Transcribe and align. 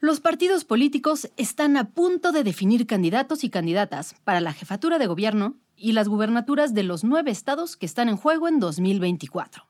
Los 0.00 0.20
partidos 0.20 0.64
políticos 0.64 1.30
están 1.38 1.78
a 1.78 1.90
punto 1.90 2.30
de 2.30 2.44
definir 2.44 2.86
candidatos 2.86 3.44
y 3.44 3.50
candidatas 3.50 4.14
para 4.24 4.42
la 4.42 4.52
jefatura 4.52 4.98
de 4.98 5.06
gobierno 5.06 5.56
y 5.74 5.92
las 5.92 6.06
gubernaturas 6.06 6.74
de 6.74 6.82
los 6.82 7.02
nueve 7.02 7.30
estados 7.30 7.78
que 7.78 7.86
están 7.86 8.10
en 8.10 8.18
juego 8.18 8.46
en 8.46 8.60
2024. 8.60 9.66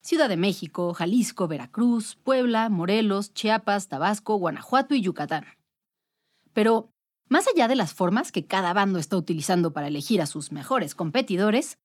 Ciudad 0.00 0.30
de 0.30 0.38
México, 0.38 0.94
Jalisco, 0.94 1.48
Veracruz, 1.48 2.16
Puebla, 2.16 2.70
Morelos, 2.70 3.34
Chiapas, 3.34 3.88
Tabasco, 3.88 4.36
Guanajuato 4.36 4.94
y 4.94 5.02
Yucatán. 5.02 5.44
Pero, 6.54 6.90
más 7.28 7.46
allá 7.46 7.68
de 7.68 7.76
las 7.76 7.92
formas 7.92 8.32
que 8.32 8.46
cada 8.46 8.72
bando 8.72 8.98
está 8.98 9.18
utilizando 9.18 9.74
para 9.74 9.88
elegir 9.88 10.22
a 10.22 10.26
sus 10.26 10.50
mejores 10.50 10.94
competidores, 10.94 11.78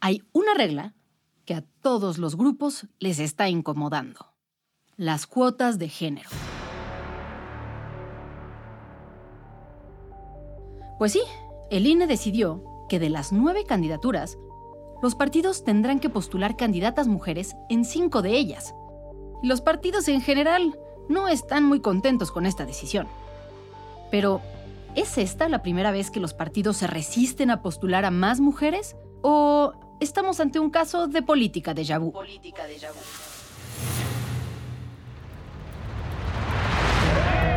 hay 0.00 0.22
una 0.32 0.52
regla 0.52 0.94
que 1.46 1.54
a 1.54 1.62
todos 1.80 2.18
los 2.18 2.36
grupos 2.36 2.88
les 2.98 3.20
está 3.20 3.48
incomodando. 3.48 4.34
Las 4.96 5.26
cuotas 5.26 5.78
de 5.78 5.88
género. 5.88 6.28
Pues 10.98 11.12
sí, 11.12 11.22
el 11.70 11.86
INE 11.86 12.06
decidió 12.06 12.64
que 12.88 12.98
de 12.98 13.10
las 13.10 13.32
nueve 13.32 13.64
candidaturas, 13.64 14.38
los 15.02 15.14
partidos 15.14 15.62
tendrán 15.62 16.00
que 16.00 16.08
postular 16.08 16.56
candidatas 16.56 17.06
mujeres 17.06 17.54
en 17.68 17.84
cinco 17.84 18.22
de 18.22 18.30
ellas. 18.30 18.74
Los 19.42 19.60
partidos 19.60 20.08
en 20.08 20.22
general 20.22 20.78
no 21.08 21.28
están 21.28 21.64
muy 21.64 21.80
contentos 21.80 22.32
con 22.32 22.46
esta 22.46 22.64
decisión. 22.64 23.06
Pero, 24.10 24.40
¿es 24.94 25.18
esta 25.18 25.50
la 25.50 25.62
primera 25.62 25.90
vez 25.90 26.10
que 26.10 26.20
los 26.20 26.32
partidos 26.32 26.78
se 26.78 26.86
resisten 26.86 27.50
a 27.50 27.60
postular 27.60 28.06
a 28.06 28.10
más 28.10 28.40
mujeres? 28.40 28.96
¿O 29.20 29.72
estamos 30.00 30.40
ante 30.40 30.58
un 30.58 30.70
caso 30.70 31.08
de 31.08 31.20
política 31.20 31.74
de 31.74 31.98
vu? 31.98 32.12
Política 32.12 32.64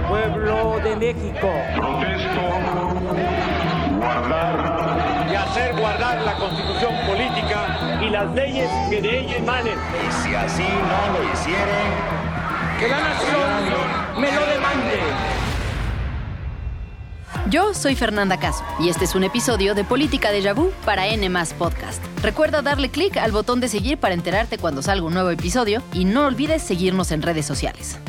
Pueblo 0.10 0.80
de 0.84 0.96
México. 0.96 1.52
Protesto 1.76 2.42
guardar 4.00 5.28
y 5.32 5.36
hacer 5.36 5.76
guardar 5.80 6.22
la 6.22 6.34
constitución 6.34 6.96
política 7.06 8.00
y 8.02 8.10
las 8.10 8.34
leyes 8.34 8.68
que 8.90 9.04
de 9.04 9.20
ella 9.20 9.38
emanen. 9.38 9.78
Y 9.78 10.12
si 10.24 10.34
así 10.34 10.64
no 10.64 11.14
lo 11.14 11.32
hicieren, 11.32 11.92
que 12.80 12.88
la 12.88 13.00
nación 13.02 14.20
me 14.20 14.32
lo 14.32 14.46
demande. 14.48 15.00
Yo 17.52 17.76
soy 17.76 17.96
Fernanda 17.96 18.38
Caso 18.40 18.64
y 18.80 18.90
este 18.90 19.06
es 19.06 19.14
un 19.14 19.24
episodio 19.24 19.76
de 19.76 19.84
Política 19.84 20.32
de 20.32 20.54
Vu 20.54 20.72
para 20.86 21.06
N 21.08 21.30
Podcast. 21.60 22.04
Recuerda 22.24 22.64
darle 22.64 22.90
clic 22.90 23.18
al 23.18 23.32
botón 23.32 23.60
de 23.60 23.68
seguir 23.68 24.00
para 24.00 24.16
enterarte 24.16 24.58
cuando 24.58 24.82
salga 24.82 25.06
un 25.06 25.14
nuevo 25.14 25.30
episodio 25.30 25.84
y 25.94 26.06
no 26.06 26.26
olvides 26.26 26.64
seguirnos 26.64 27.12
en 27.12 27.22
redes 27.22 27.46
sociales. 27.46 28.00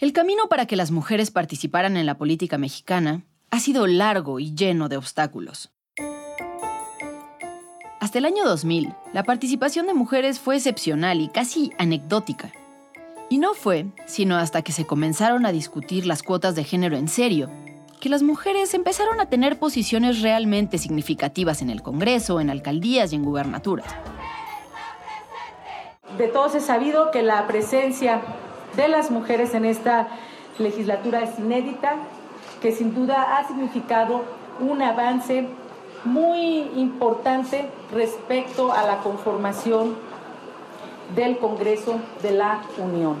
El 0.00 0.12
camino 0.12 0.48
para 0.48 0.66
que 0.66 0.76
las 0.76 0.92
mujeres 0.92 1.32
participaran 1.32 1.96
en 1.96 2.06
la 2.06 2.16
política 2.16 2.56
mexicana 2.56 3.24
ha 3.50 3.58
sido 3.58 3.88
largo 3.88 4.38
y 4.38 4.54
lleno 4.54 4.88
de 4.88 4.96
obstáculos. 4.96 5.72
Hasta 7.98 8.18
el 8.18 8.24
año 8.24 8.44
2000, 8.44 8.94
la 9.12 9.24
participación 9.24 9.88
de 9.88 9.94
mujeres 9.94 10.38
fue 10.38 10.54
excepcional 10.54 11.20
y 11.20 11.26
casi 11.26 11.72
anecdótica. 11.78 12.52
Y 13.28 13.38
no 13.38 13.54
fue 13.54 13.86
sino 14.06 14.36
hasta 14.36 14.62
que 14.62 14.70
se 14.70 14.86
comenzaron 14.86 15.44
a 15.44 15.50
discutir 15.50 16.06
las 16.06 16.22
cuotas 16.22 16.54
de 16.54 16.62
género 16.62 16.96
en 16.96 17.08
serio, 17.08 17.50
que 18.00 18.08
las 18.08 18.22
mujeres 18.22 18.74
empezaron 18.74 19.18
a 19.18 19.28
tener 19.28 19.58
posiciones 19.58 20.22
realmente 20.22 20.78
significativas 20.78 21.60
en 21.60 21.70
el 21.70 21.82
Congreso, 21.82 22.38
en 22.38 22.50
alcaldías 22.50 23.12
y 23.12 23.16
en 23.16 23.24
gubernaturas. 23.24 23.92
De 26.16 26.28
todos 26.28 26.54
es 26.54 26.64
sabido 26.64 27.10
que 27.10 27.24
la 27.24 27.48
presencia 27.48 28.22
de 28.78 28.88
las 28.88 29.10
mujeres 29.10 29.54
en 29.54 29.64
esta 29.64 30.08
legislatura 30.58 31.24
es 31.24 31.36
inédita, 31.38 31.96
que 32.62 32.70
sin 32.70 32.94
duda 32.94 33.36
ha 33.36 33.46
significado 33.48 34.24
un 34.60 34.80
avance 34.80 35.48
muy 36.04 36.60
importante 36.76 37.68
respecto 37.92 38.72
a 38.72 38.86
la 38.86 38.98
conformación 38.98 39.96
del 41.16 41.38
Congreso 41.38 42.00
de 42.22 42.30
la 42.30 42.62
Unión. 42.78 43.16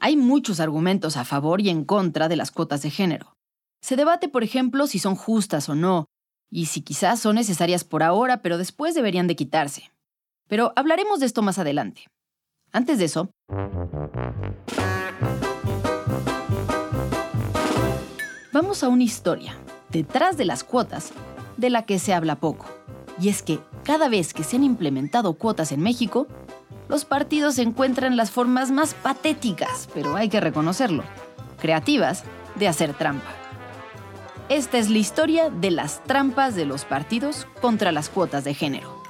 Hay 0.00 0.16
muchos 0.16 0.60
argumentos 0.60 1.18
a 1.18 1.24
favor 1.24 1.60
y 1.60 1.68
en 1.68 1.84
contra 1.84 2.28
de 2.28 2.36
las 2.36 2.50
cuotas 2.50 2.80
de 2.80 2.90
género. 2.90 3.34
Se 3.82 3.96
debate, 3.96 4.28
por 4.28 4.42
ejemplo, 4.42 4.86
si 4.86 4.98
son 4.98 5.14
justas 5.14 5.68
o 5.68 5.74
no, 5.74 6.06
y 6.50 6.66
si 6.66 6.80
quizás 6.80 7.20
son 7.20 7.36
necesarias 7.36 7.84
por 7.84 8.02
ahora, 8.02 8.38
pero 8.38 8.56
después 8.56 8.94
deberían 8.94 9.26
de 9.26 9.36
quitarse. 9.36 9.90
Pero 10.48 10.72
hablaremos 10.74 11.20
de 11.20 11.26
esto 11.26 11.42
más 11.42 11.58
adelante. 11.58 12.06
Antes 12.72 12.98
de 12.98 13.04
eso, 13.04 13.28
vamos 18.62 18.84
a 18.84 18.88
una 18.88 19.02
historia, 19.02 19.56
detrás 19.90 20.36
de 20.36 20.44
las 20.44 20.62
cuotas, 20.62 21.12
de 21.56 21.68
la 21.68 21.82
que 21.82 21.98
se 21.98 22.14
habla 22.14 22.36
poco. 22.36 22.66
Y 23.20 23.28
es 23.28 23.42
que 23.42 23.58
cada 23.82 24.08
vez 24.08 24.32
que 24.32 24.44
se 24.44 24.54
han 24.54 24.62
implementado 24.62 25.34
cuotas 25.34 25.72
en 25.72 25.80
México, 25.80 26.28
los 26.88 27.04
partidos 27.04 27.58
encuentran 27.58 28.16
las 28.16 28.30
formas 28.30 28.70
más 28.70 28.94
patéticas, 28.94 29.88
pero 29.92 30.14
hay 30.14 30.28
que 30.28 30.40
reconocerlo, 30.40 31.02
creativas, 31.60 32.22
de 32.54 32.68
hacer 32.68 32.94
trampa. 32.94 33.32
Esta 34.48 34.78
es 34.78 34.90
la 34.90 34.98
historia 34.98 35.50
de 35.50 35.72
las 35.72 36.04
trampas 36.04 36.54
de 36.54 36.64
los 36.64 36.84
partidos 36.84 37.48
contra 37.60 37.90
las 37.90 38.10
cuotas 38.10 38.44
de 38.44 38.54
género. 38.54 39.01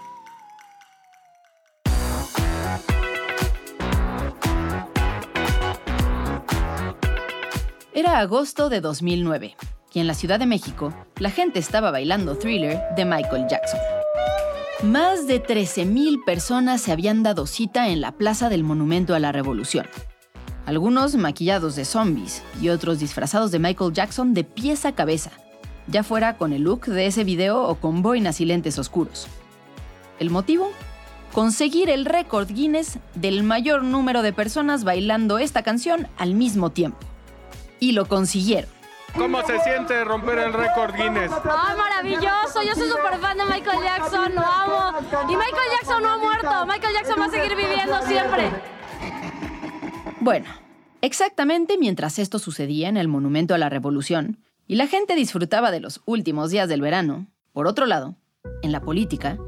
Era 8.03 8.19
agosto 8.19 8.69
de 8.69 8.81
2009 8.81 9.55
y 9.95 10.01
en 10.01 10.09
la 10.09 10.15
Ciudad 10.15 10.41
de 10.41 10.47
México 10.47 10.93
la 11.21 11.31
gente 11.31 11.61
estaba 11.61 11.93
bailando 11.93 12.37
Thriller 12.37 12.81
de 12.97 13.05
Michael 13.05 13.47
Jackson. 13.49 13.79
Más 14.83 15.29
de 15.29 15.41
13.000 15.41 16.25
personas 16.25 16.81
se 16.81 16.91
habían 16.91 17.23
dado 17.23 17.47
cita 17.47 17.91
en 17.91 18.01
la 18.01 18.11
Plaza 18.11 18.49
del 18.49 18.65
Monumento 18.65 19.15
a 19.15 19.21
la 19.21 19.31
Revolución. 19.31 19.87
Algunos 20.67 21.15
maquillados 21.15 21.77
de 21.77 21.85
zombies 21.85 22.43
y 22.61 22.71
otros 22.71 22.99
disfrazados 22.99 23.53
de 23.53 23.61
Michael 23.61 23.93
Jackson 23.93 24.35
de 24.35 24.43
pies 24.43 24.85
a 24.85 24.97
cabeza, 24.97 25.31
ya 25.87 26.03
fuera 26.03 26.37
con 26.37 26.53
el 26.53 26.63
look 26.63 26.87
de 26.87 27.07
ese 27.07 27.23
video 27.23 27.63
o 27.63 27.77
con 27.77 28.03
boinas 28.03 28.41
y 28.41 28.47
lentes 28.47 28.81
oscuros. 28.81 29.29
¿El 30.19 30.31
motivo? 30.31 30.73
Conseguir 31.33 31.89
el 31.89 32.05
récord 32.05 32.49
Guinness 32.49 32.99
del 33.15 33.45
mayor 33.45 33.85
número 33.85 34.23
de 34.23 34.33
personas 34.33 34.83
bailando 34.83 35.39
esta 35.39 35.63
canción 35.63 36.09
al 36.19 36.35
mismo 36.35 36.71
tiempo 36.71 37.12
y 37.83 37.91
lo 37.91 38.07
consiguieron. 38.07 38.71
¿Cómo 39.19 39.45
se 39.45 39.59
siente 39.59 40.05
romper 40.05 40.39
el 40.39 40.53
récord 40.53 40.95
Guinness? 40.95 41.33
¡Ay, 41.33 41.77
maravilloso! 41.77 42.63
Yo 42.65 42.77
soy 42.77 42.89
súper 42.89 43.19
fan 43.19 43.37
de 43.37 43.45
Michael 43.45 43.83
Jackson, 43.83 44.35
lo 44.37 44.41
amo. 44.41 44.99
Y 45.29 45.35
Michael 45.35 45.69
Jackson 45.73 46.01
no 46.01 46.11
ha 46.11 46.17
muerto. 46.17 46.67
Michael 46.67 46.95
Jackson 46.95 47.17
va 47.21 47.25
a 47.25 47.31
seguir 47.31 47.57
viviendo 47.57 48.01
siempre. 48.03 48.51
Bueno, 50.21 50.47
exactamente 51.01 51.77
mientras 51.77 52.21
esto 52.21 52.39
sucedía 52.39 52.89
en 52.89 52.97
el 52.97 53.09
Monumento 53.09 53.53
a 53.53 53.59
la 53.59 53.69
Revolución 53.69 54.39
y 54.69 54.77
la 54.77 54.87
gente 54.87 55.17
disfrutaba 55.17 55.73
de 55.73 55.81
los 55.81 56.03
últimos 56.07 56.53
días 56.53 56.69
del 56.69 56.83
verano, 56.83 57.27
por 57.53 57.67
otro 57.67 57.87
lado, 57.87 58.15
en 58.63 58.71
la 58.71 58.81
política, 58.81 59.39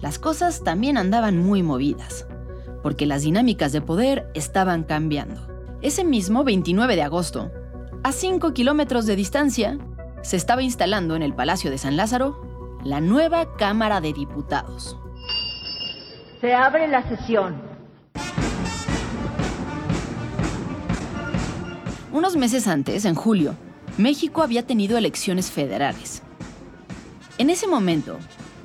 las 0.00 0.18
cosas 0.18 0.64
también 0.64 0.96
andaban 0.96 1.36
muy 1.36 1.62
movidas, 1.62 2.26
porque 2.82 3.04
las 3.04 3.20
dinámicas 3.20 3.70
de 3.70 3.82
poder 3.82 4.26
estaban 4.32 4.82
cambiando. 4.82 5.46
Ese 5.82 6.04
mismo 6.04 6.42
29 6.42 6.96
de 6.96 7.02
agosto, 7.02 7.52
a 8.04 8.10
5 8.10 8.52
kilómetros 8.52 9.06
de 9.06 9.14
distancia, 9.14 9.78
se 10.22 10.36
estaba 10.36 10.62
instalando 10.62 11.14
en 11.14 11.22
el 11.22 11.34
Palacio 11.34 11.70
de 11.70 11.78
San 11.78 11.96
Lázaro 11.96 12.78
la 12.84 13.00
nueva 13.00 13.56
Cámara 13.56 14.00
de 14.00 14.12
Diputados. 14.12 14.96
Se 16.40 16.52
abre 16.52 16.88
la 16.88 17.08
sesión. 17.08 17.62
Unos 22.12 22.36
meses 22.36 22.66
antes, 22.66 23.04
en 23.04 23.14
julio, 23.14 23.54
México 23.98 24.42
había 24.42 24.66
tenido 24.66 24.98
elecciones 24.98 25.52
federales. 25.52 26.22
En 27.38 27.50
ese 27.50 27.68
momento, 27.68 28.18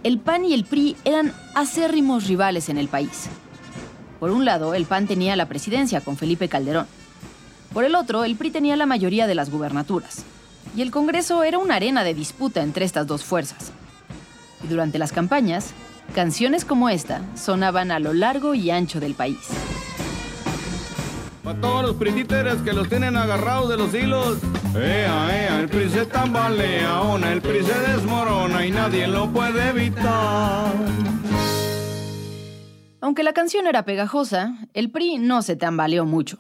el 0.04 0.19
PAN 0.19 0.45
y 0.45 0.54
el 0.54 0.66
PRI 0.66 0.95
eran 1.06 1.31
acérrimos 1.54 2.28
rivales 2.28 2.69
en 2.69 2.78
el 2.78 2.88
país. 2.88 3.30
Por 4.19 4.31
un 4.31 4.45
lado, 4.45 4.74
el 4.74 4.86
PAN 4.86 5.06
tenía 5.06 5.36
la 5.36 5.48
presidencia 5.48 6.01
con 6.01 6.18
Felipe 6.18 6.50
Calderón 6.50 6.88
por 7.77 7.85
el 7.85 7.94
otro, 7.94 8.24
el 8.24 8.35
PRI 8.35 8.50
tenía 8.50 8.75
la 8.75 8.88
mayoría 8.88 9.27
de 9.27 9.35
las 9.35 9.51
gubernaturas. 9.51 10.25
Y 10.75 10.81
el 10.81 10.89
Congreso 10.89 11.44
era 11.44 11.59
una 11.59 11.75
arena 11.75 12.03
de 12.03 12.15
disputa 12.15 12.63
entre 12.63 12.85
estas 12.85 13.06
dos 13.06 13.24
fuerzas. 13.24 13.71
Y 14.63 14.68
durante 14.68 14.97
las 14.97 15.12
campañas, 15.12 15.75
canciones 16.15 16.65
como 16.65 16.89
esta 16.89 17.21
sonaban 17.35 17.91
a 17.91 18.00
lo 18.00 18.13
largo 18.13 18.56
y 18.56 18.71
ancho 18.71 19.00
del 19.00 19.13
país. 19.13 19.38
Para 21.44 21.62
todos 21.62 21.83
los 21.83 21.95
pritíteres 21.97 22.56
que 22.63 22.74
los 22.74 22.89
tienen 22.89 23.15
agarrados 23.15 23.69
de 23.69 23.77
los 23.77 23.94
hilos. 23.94 24.39
Ea, 24.75 25.44
ea, 25.44 25.59
el 25.59 25.69
PRI 25.69 25.91
se 25.91 26.07
tambalea, 26.07 27.00
el 27.31 27.41
PRI 27.44 27.63
se 27.63 27.79
desmorona 27.91 28.65
y 28.65 28.71
nadie 28.71 29.07
lo 29.07 29.31
puede 29.31 29.69
evitar. 29.69 30.74
Aunque 33.01 33.21
la 33.21 33.33
canción 33.33 33.68
era 33.68 33.85
pegajosa, 33.85 34.56
el 34.74 34.89
PRI 34.89 35.19
no 35.19 35.44
se 35.44 35.56
tambaleó 35.56 36.06
mucho. 36.06 36.38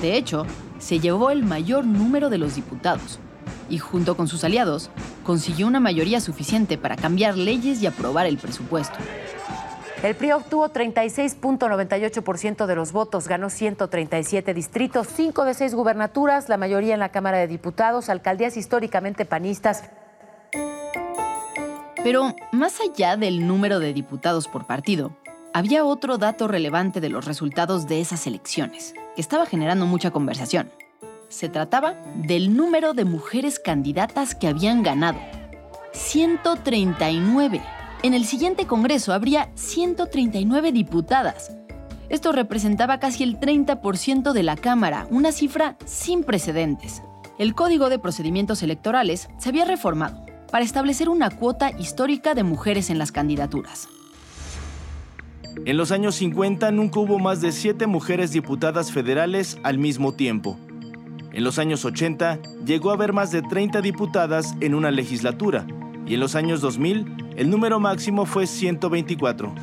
De 0.00 0.16
hecho, 0.16 0.46
se 0.78 1.00
llevó 1.00 1.30
el 1.30 1.44
mayor 1.44 1.84
número 1.84 2.30
de 2.30 2.38
los 2.38 2.54
diputados 2.54 3.18
y 3.68 3.78
junto 3.78 4.16
con 4.16 4.28
sus 4.28 4.44
aliados 4.44 4.90
consiguió 5.24 5.66
una 5.66 5.80
mayoría 5.80 6.20
suficiente 6.20 6.78
para 6.78 6.96
cambiar 6.96 7.36
leyes 7.36 7.82
y 7.82 7.86
aprobar 7.86 8.26
el 8.26 8.38
presupuesto. 8.38 8.96
El 10.02 10.14
PRI 10.14 10.30
obtuvo 10.30 10.68
36.98% 10.68 12.66
de 12.66 12.74
los 12.76 12.92
votos, 12.92 13.26
ganó 13.26 13.50
137 13.50 14.54
distritos, 14.54 15.08
5 15.08 15.44
de 15.44 15.54
6 15.54 15.74
gubernaturas, 15.74 16.48
la 16.48 16.56
mayoría 16.56 16.94
en 16.94 17.00
la 17.00 17.08
Cámara 17.08 17.38
de 17.38 17.48
Diputados, 17.48 18.08
alcaldías 18.08 18.56
históricamente 18.56 19.24
panistas. 19.24 19.82
Pero 22.04 22.32
más 22.52 22.78
allá 22.80 23.16
del 23.16 23.44
número 23.44 23.80
de 23.80 23.92
diputados 23.92 24.46
por 24.46 24.68
partido, 24.68 25.16
había 25.52 25.84
otro 25.84 26.18
dato 26.18 26.48
relevante 26.48 27.00
de 27.00 27.08
los 27.08 27.24
resultados 27.24 27.86
de 27.86 28.00
esas 28.00 28.26
elecciones, 28.26 28.94
que 29.14 29.20
estaba 29.20 29.46
generando 29.46 29.86
mucha 29.86 30.10
conversación. 30.10 30.70
Se 31.28 31.48
trataba 31.48 31.94
del 32.14 32.56
número 32.56 32.94
de 32.94 33.04
mujeres 33.04 33.58
candidatas 33.58 34.34
que 34.34 34.48
habían 34.48 34.82
ganado. 34.82 35.18
139. 35.92 37.60
En 38.02 38.14
el 38.14 38.24
siguiente 38.24 38.66
Congreso 38.66 39.12
habría 39.12 39.50
139 39.54 40.72
diputadas. 40.72 41.52
Esto 42.08 42.32
representaba 42.32 43.00
casi 43.00 43.24
el 43.24 43.38
30% 43.38 44.32
de 44.32 44.42
la 44.42 44.56
Cámara, 44.56 45.06
una 45.10 45.32
cifra 45.32 45.76
sin 45.84 46.24
precedentes. 46.24 47.02
El 47.38 47.54
Código 47.54 47.90
de 47.90 47.98
Procedimientos 47.98 48.62
Electorales 48.62 49.28
se 49.38 49.48
había 49.48 49.64
reformado 49.64 50.24
para 50.50 50.64
establecer 50.64 51.08
una 51.08 51.30
cuota 51.30 51.70
histórica 51.70 52.34
de 52.34 52.44
mujeres 52.44 52.88
en 52.90 52.98
las 52.98 53.12
candidaturas. 53.12 53.88
En 55.64 55.76
los 55.76 55.92
años 55.92 56.14
50 56.16 56.70
nunca 56.70 57.00
hubo 57.00 57.18
más 57.18 57.40
de 57.40 57.52
siete 57.52 57.86
mujeres 57.86 58.32
diputadas 58.32 58.92
federales 58.92 59.58
al 59.62 59.78
mismo 59.78 60.12
tiempo. 60.12 60.58
En 61.32 61.44
los 61.44 61.58
años 61.58 61.84
80 61.84 62.40
llegó 62.64 62.90
a 62.90 62.94
haber 62.94 63.12
más 63.12 63.30
de 63.30 63.42
30 63.42 63.82
diputadas 63.82 64.54
en 64.60 64.74
una 64.74 64.90
legislatura 64.90 65.66
y 66.06 66.14
en 66.14 66.20
los 66.20 66.34
años 66.34 66.60
2000 66.60 67.34
el 67.36 67.50
número 67.50 67.80
máximo 67.80 68.24
fue 68.24 68.46
124. 68.46 69.54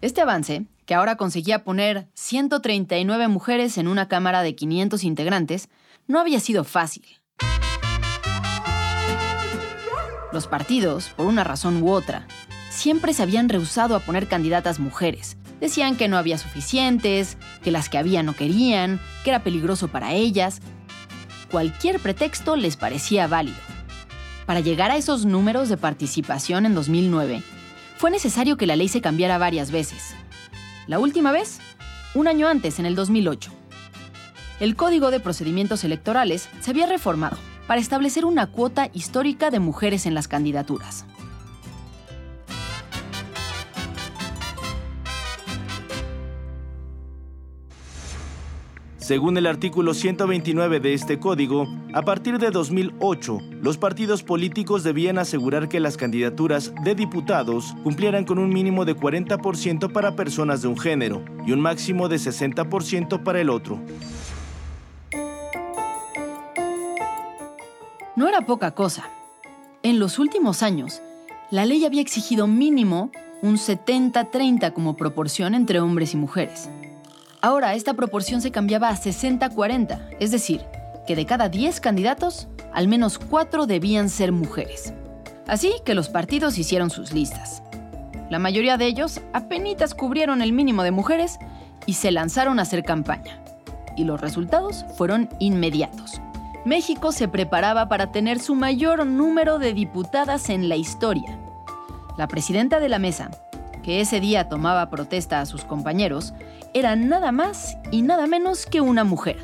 Este 0.00 0.20
avance, 0.20 0.64
que 0.84 0.94
ahora 0.94 1.16
conseguía 1.16 1.62
poner 1.62 2.08
139 2.14 3.28
mujeres 3.28 3.78
en 3.78 3.86
una 3.86 4.08
Cámara 4.08 4.42
de 4.42 4.56
500 4.56 5.04
integrantes, 5.04 5.68
no 6.08 6.18
había 6.18 6.40
sido 6.40 6.64
fácil. 6.64 7.04
Los 10.32 10.46
partidos, 10.46 11.10
por 11.10 11.26
una 11.26 11.44
razón 11.44 11.82
u 11.82 11.90
otra, 11.90 12.26
siempre 12.72 13.12
se 13.12 13.22
habían 13.22 13.48
rehusado 13.48 13.94
a 13.94 14.00
poner 14.00 14.26
candidatas 14.26 14.80
mujeres. 14.80 15.36
Decían 15.60 15.96
que 15.96 16.08
no 16.08 16.16
había 16.16 16.38
suficientes, 16.38 17.36
que 17.62 17.70
las 17.70 17.88
que 17.88 17.98
había 17.98 18.22
no 18.22 18.34
querían, 18.34 19.00
que 19.22 19.30
era 19.30 19.44
peligroso 19.44 19.88
para 19.88 20.12
ellas. 20.12 20.60
Cualquier 21.50 22.00
pretexto 22.00 22.56
les 22.56 22.76
parecía 22.76 23.26
válido. 23.26 23.58
Para 24.46 24.60
llegar 24.60 24.90
a 24.90 24.96
esos 24.96 25.24
números 25.24 25.68
de 25.68 25.76
participación 25.76 26.66
en 26.66 26.74
2009, 26.74 27.42
fue 27.98 28.10
necesario 28.10 28.56
que 28.56 28.66
la 28.66 28.74
ley 28.74 28.88
se 28.88 29.00
cambiara 29.00 29.38
varias 29.38 29.70
veces. 29.70 30.14
La 30.88 30.98
última 30.98 31.30
vez, 31.30 31.60
un 32.14 32.26
año 32.26 32.48
antes, 32.48 32.78
en 32.80 32.86
el 32.86 32.96
2008. 32.96 33.52
El 34.58 34.74
Código 34.76 35.10
de 35.10 35.20
Procedimientos 35.20 35.84
Electorales 35.84 36.48
se 36.60 36.70
había 36.70 36.86
reformado 36.86 37.36
para 37.66 37.80
establecer 37.80 38.24
una 38.24 38.48
cuota 38.48 38.88
histórica 38.92 39.50
de 39.50 39.60
mujeres 39.60 40.06
en 40.06 40.14
las 40.14 40.26
candidaturas. 40.26 41.04
Según 49.02 49.36
el 49.36 49.48
artículo 49.48 49.94
129 49.94 50.78
de 50.78 50.94
este 50.94 51.18
código, 51.18 51.66
a 51.92 52.02
partir 52.02 52.38
de 52.38 52.52
2008, 52.52 53.40
los 53.60 53.76
partidos 53.76 54.22
políticos 54.22 54.84
debían 54.84 55.18
asegurar 55.18 55.68
que 55.68 55.80
las 55.80 55.96
candidaturas 55.96 56.72
de 56.84 56.94
diputados 56.94 57.74
cumplieran 57.82 58.24
con 58.24 58.38
un 58.38 58.50
mínimo 58.50 58.84
de 58.84 58.94
40% 58.94 59.90
para 59.90 60.14
personas 60.14 60.62
de 60.62 60.68
un 60.68 60.78
género 60.78 61.24
y 61.44 61.50
un 61.50 61.60
máximo 61.60 62.08
de 62.08 62.14
60% 62.14 63.24
para 63.24 63.40
el 63.40 63.50
otro. 63.50 63.80
No 68.14 68.28
era 68.28 68.46
poca 68.46 68.70
cosa. 68.70 69.10
En 69.82 69.98
los 69.98 70.20
últimos 70.20 70.62
años, 70.62 71.02
la 71.50 71.66
ley 71.66 71.84
había 71.84 72.02
exigido 72.02 72.46
mínimo 72.46 73.10
un 73.42 73.56
70-30 73.56 74.72
como 74.72 74.96
proporción 74.96 75.56
entre 75.56 75.80
hombres 75.80 76.14
y 76.14 76.18
mujeres. 76.18 76.68
Ahora 77.42 77.74
esta 77.74 77.94
proporción 77.94 78.40
se 78.40 78.52
cambiaba 78.52 78.88
a 78.88 78.96
60-40, 78.96 80.16
es 80.20 80.30
decir, 80.30 80.64
que 81.08 81.16
de 81.16 81.26
cada 81.26 81.48
10 81.48 81.80
candidatos, 81.80 82.46
al 82.72 82.86
menos 82.86 83.18
4 83.18 83.66
debían 83.66 84.08
ser 84.08 84.30
mujeres. 84.30 84.94
Así 85.48 85.74
que 85.84 85.94
los 85.94 86.08
partidos 86.08 86.56
hicieron 86.56 86.90
sus 86.90 87.12
listas. 87.12 87.64
La 88.30 88.38
mayoría 88.38 88.76
de 88.76 88.86
ellos 88.86 89.20
apenas 89.32 89.94
cubrieron 89.94 90.40
el 90.40 90.52
mínimo 90.52 90.84
de 90.84 90.92
mujeres 90.92 91.40
y 91.84 91.94
se 91.94 92.12
lanzaron 92.12 92.60
a 92.60 92.62
hacer 92.62 92.84
campaña. 92.84 93.42
Y 93.96 94.04
los 94.04 94.20
resultados 94.20 94.86
fueron 94.96 95.28
inmediatos. 95.40 96.20
México 96.64 97.10
se 97.10 97.26
preparaba 97.26 97.88
para 97.88 98.12
tener 98.12 98.38
su 98.38 98.54
mayor 98.54 99.04
número 99.04 99.58
de 99.58 99.74
diputadas 99.74 100.48
en 100.48 100.68
la 100.68 100.76
historia. 100.76 101.36
La 102.16 102.28
presidenta 102.28 102.78
de 102.78 102.88
la 102.88 103.00
mesa, 103.00 103.32
que 103.82 104.00
ese 104.00 104.20
día 104.20 104.48
tomaba 104.48 104.90
protesta 104.90 105.40
a 105.40 105.46
sus 105.46 105.64
compañeros, 105.64 106.32
era 106.74 106.96
nada 106.96 107.32
más 107.32 107.76
y 107.90 108.02
nada 108.02 108.26
menos 108.26 108.66
que 108.66 108.80
una 108.80 109.04
mujer. 109.04 109.38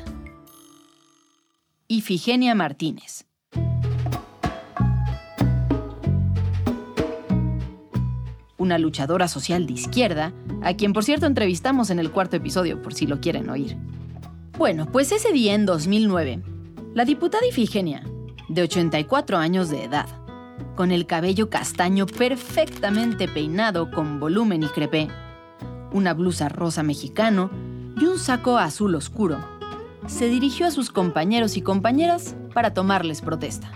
Ifigenia 1.87 2.55
Martínez. 2.55 3.25
Una 8.57 8.77
luchadora 8.77 9.27
social 9.27 9.65
de 9.65 9.73
izquierda, 9.73 10.33
a 10.61 10.73
quien 10.75 10.93
por 10.93 11.03
cierto 11.03 11.25
entrevistamos 11.25 11.89
en 11.89 11.99
el 11.99 12.11
cuarto 12.11 12.35
episodio 12.35 12.81
por 12.81 12.93
si 12.93 13.07
lo 13.07 13.19
quieren 13.21 13.49
oír. 13.49 13.77
Bueno, 14.57 14.91
pues 14.91 15.11
ese 15.11 15.31
día 15.31 15.55
en 15.55 15.65
2009, 15.65 16.43
la 16.93 17.05
diputada 17.05 17.47
Ifigenia, 17.47 18.03
de 18.49 18.63
84 18.63 19.37
años 19.37 19.69
de 19.69 19.85
edad, 19.85 20.07
con 20.79 20.93
el 20.93 21.05
cabello 21.05 21.49
castaño 21.49 22.05
perfectamente 22.05 23.27
peinado 23.27 23.91
con 23.91 24.17
volumen 24.17 24.63
y 24.63 24.67
crepé, 24.67 25.09
una 25.91 26.13
blusa 26.13 26.47
rosa 26.47 26.83
mexicano 26.83 27.49
y 27.99 28.05
un 28.05 28.17
saco 28.17 28.57
azul 28.57 28.95
oscuro, 28.95 29.39
se 30.07 30.29
dirigió 30.29 30.67
a 30.67 30.71
sus 30.71 30.89
compañeros 30.89 31.57
y 31.57 31.61
compañeras 31.61 32.37
para 32.53 32.73
tomarles 32.73 33.19
protesta. 33.19 33.69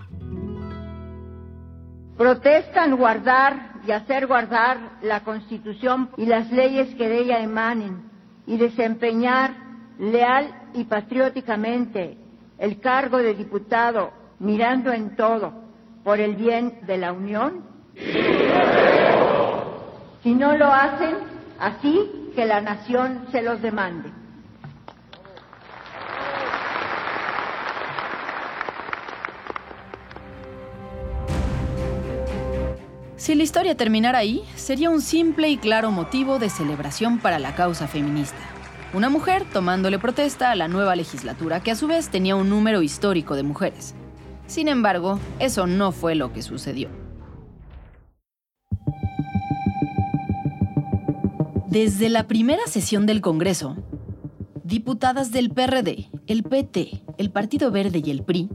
Protestan 2.15 2.95
guardar 2.95 3.73
y 3.85 3.91
hacer 3.91 4.25
guardar 4.25 4.99
la 5.01 5.25
Constitución 5.25 6.09
y 6.15 6.25
las 6.25 6.53
leyes 6.53 6.95
que 6.95 7.09
de 7.09 7.19
ella 7.19 7.41
emanen 7.41 8.09
y 8.47 8.55
desempeñar 8.55 9.53
leal 9.99 10.69
y 10.73 10.85
patrióticamente 10.85 12.17
el 12.57 12.79
cargo 12.79 13.17
de 13.17 13.33
diputado 13.33 14.13
mirando 14.39 14.93
en 14.93 15.17
todo 15.17 15.62
por 16.03 16.19
el 16.19 16.35
bien 16.35 16.79
de 16.85 16.97
la 16.97 17.13
Unión? 17.13 17.63
Si 20.23 20.33
no 20.33 20.57
lo 20.57 20.67
hacen, 20.67 21.15
así 21.59 22.31
que 22.35 22.45
la 22.45 22.61
nación 22.61 23.25
se 23.31 23.41
los 23.41 23.61
demande. 23.61 24.09
Si 33.15 33.35
la 33.35 33.43
historia 33.43 33.77
terminara 33.77 34.17
ahí, 34.17 34.43
sería 34.55 34.89
un 34.89 34.99
simple 35.01 35.47
y 35.47 35.55
claro 35.55 35.91
motivo 35.91 36.39
de 36.39 36.49
celebración 36.49 37.19
para 37.19 37.39
la 37.39 37.55
causa 37.55 37.87
feminista. 37.87 38.37
Una 38.93 39.09
mujer 39.09 39.45
tomándole 39.45 39.97
protesta 39.97 40.51
a 40.51 40.55
la 40.55 40.67
nueva 40.67 40.97
legislatura, 40.97 41.61
que 41.61 41.71
a 41.71 41.75
su 41.75 41.87
vez 41.87 42.09
tenía 42.09 42.35
un 42.35 42.49
número 42.49 42.81
histórico 42.81 43.35
de 43.35 43.43
mujeres. 43.43 43.95
Sin 44.47 44.67
embargo, 44.67 45.19
eso 45.39 45.67
no 45.67 45.91
fue 45.91 46.15
lo 46.15 46.33
que 46.33 46.41
sucedió. 46.41 46.89
Desde 51.67 52.09
la 52.09 52.27
primera 52.27 52.67
sesión 52.67 53.07
del 53.07 53.19
Congreso, 53.19 53.75
diputadas 54.63 55.31
del 55.31 55.49
PRD, 55.49 56.09
el 56.27 56.43
PT, 56.43 57.03
el 57.17 57.31
Partido 57.31 57.71
Verde 57.71 58.03
y 58.05 58.11
el 58.11 58.23
PRI, 58.23 58.49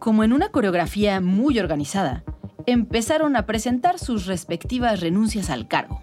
como 0.00 0.24
en 0.24 0.32
una 0.32 0.48
coreografía 0.48 1.20
muy 1.20 1.60
organizada, 1.60 2.24
empezaron 2.66 3.36
a 3.36 3.46
presentar 3.46 3.98
sus 3.98 4.26
respectivas 4.26 5.00
renuncias 5.00 5.48
al 5.48 5.68
cargo. 5.68 6.00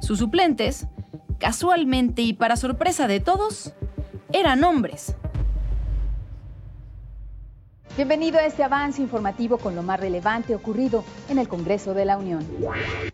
Sus 0.00 0.20
suplentes, 0.20 0.86
casualmente 1.38 2.22
y 2.22 2.32
para 2.32 2.56
sorpresa 2.56 3.06
de 3.06 3.20
todos, 3.20 3.74
eran 4.32 4.64
hombres, 4.64 5.16
Bienvenido 7.96 8.38
a 8.38 8.44
este 8.44 8.62
avance 8.62 9.00
informativo 9.00 9.56
con 9.56 9.74
lo 9.74 9.82
más 9.82 9.98
relevante 9.98 10.54
ocurrido 10.54 11.02
en 11.30 11.38
el 11.38 11.48
Congreso 11.48 11.94
de 11.94 12.04
la 12.04 12.18
Unión. 12.18 12.46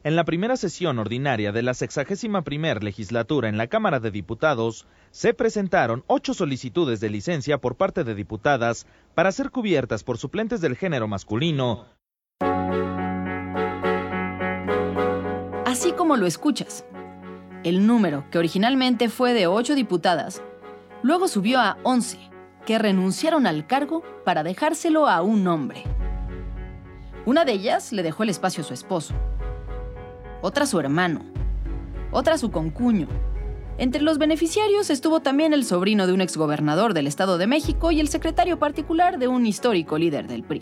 En 0.03 0.17
la 0.17 0.25
primera 0.25 0.57
sesión 0.57 0.99
ordinaria 0.99 1.53
de 1.53 1.63
la 1.63 1.73
61 1.73 2.43
primer 2.43 2.83
legislatura 2.83 3.49
en 3.49 3.59
la 3.59 3.69
Cámara 3.69 4.01
de 4.01 4.11
Diputados, 4.11 4.89
se 5.13 5.35
presentaron 5.35 6.03
ocho 6.09 6.35
solicitudes 6.35 6.99
de 6.99 7.11
licencia 7.11 7.59
por 7.59 7.77
parte 7.77 8.03
de 8.03 8.17
diputadas 8.17 8.89
para 9.15 9.31
ser 9.31 9.53
cubiertas 9.53 10.03
por 10.03 10.19
suplentes 10.19 10.61
del 10.61 10.75
género 10.75 11.07
masculino. 11.07 11.87
Así 15.65 15.93
como 15.93 16.17
lo 16.17 16.27
escuchas, 16.27 16.85
el 17.63 17.87
número, 17.87 18.25
que 18.33 18.39
originalmente 18.39 19.09
fue 19.09 19.33
de 19.33 19.47
ocho 19.47 19.77
diputadas, 19.77 20.43
luego 21.05 21.29
subió 21.29 21.61
a 21.61 21.79
11 21.85 22.32
que 22.67 22.79
renunciaron 22.79 23.47
al 23.47 23.67
cargo 23.67 24.03
para 24.25 24.43
dejárselo 24.43 25.09
a 25.09 25.23
un 25.23 25.47
hombre. 25.47 25.85
Una 27.25 27.45
de 27.45 27.53
ellas 27.53 27.93
le 27.93 28.03
dejó 28.03 28.23
el 28.23 28.29
espacio 28.29 28.63
a 28.63 28.67
su 28.67 28.75
esposo, 28.75 29.15
otra 30.41 30.65
a 30.65 30.67
su 30.67 30.81
hermano, 30.81 31.25
otra 32.11 32.35
a 32.35 32.39
su 32.39 32.51
concuño. 32.51 33.09
Entre 33.79 34.03
los 34.03 34.19
beneficiarios 34.19 34.91
estuvo 34.91 35.21
también 35.21 35.53
el 35.53 35.65
sobrino 35.65 36.07
de 36.07 36.13
un 36.13 36.21
exgobernador 36.21 36.95
del 36.95 37.07
Estado 37.07 37.39
de 37.39 37.47
México 37.47 37.91
y 37.91 38.01
el 38.01 38.09
secretario 38.09 38.59
particular 38.59 39.19
de 39.19 39.29
un 39.29 39.47
histórico 39.47 39.99
líder 39.99 40.27
del 40.27 40.43
PRI. 40.43 40.61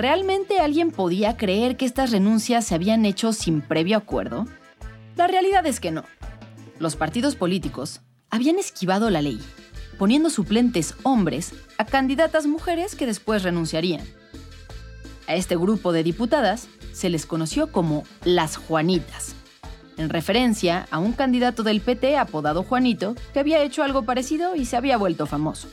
¿Realmente 0.00 0.60
alguien 0.60 0.92
podía 0.92 1.36
creer 1.36 1.76
que 1.76 1.84
estas 1.84 2.10
renuncias 2.10 2.64
se 2.64 2.74
habían 2.74 3.04
hecho 3.04 3.34
sin 3.34 3.60
previo 3.60 3.98
acuerdo? 3.98 4.46
La 5.14 5.26
realidad 5.26 5.66
es 5.66 5.78
que 5.78 5.90
no. 5.90 6.04
Los 6.78 6.96
partidos 6.96 7.36
políticos 7.36 8.00
habían 8.30 8.58
esquivado 8.58 9.10
la 9.10 9.20
ley, 9.20 9.38
poniendo 9.98 10.30
suplentes 10.30 10.94
hombres 11.02 11.52
a 11.76 11.84
candidatas 11.84 12.46
mujeres 12.46 12.94
que 12.94 13.04
después 13.04 13.42
renunciarían. 13.42 14.00
A 15.26 15.34
este 15.34 15.54
grupo 15.54 15.92
de 15.92 16.02
diputadas 16.02 16.68
se 16.94 17.10
les 17.10 17.26
conoció 17.26 17.70
como 17.70 18.04
las 18.24 18.56
Juanitas, 18.56 19.34
en 19.98 20.08
referencia 20.08 20.88
a 20.90 20.98
un 20.98 21.12
candidato 21.12 21.62
del 21.62 21.82
PT 21.82 22.16
apodado 22.16 22.62
Juanito 22.62 23.16
que 23.34 23.40
había 23.40 23.62
hecho 23.62 23.82
algo 23.82 24.06
parecido 24.06 24.56
y 24.56 24.64
se 24.64 24.78
había 24.78 24.96
vuelto 24.96 25.26
famoso. 25.26 25.68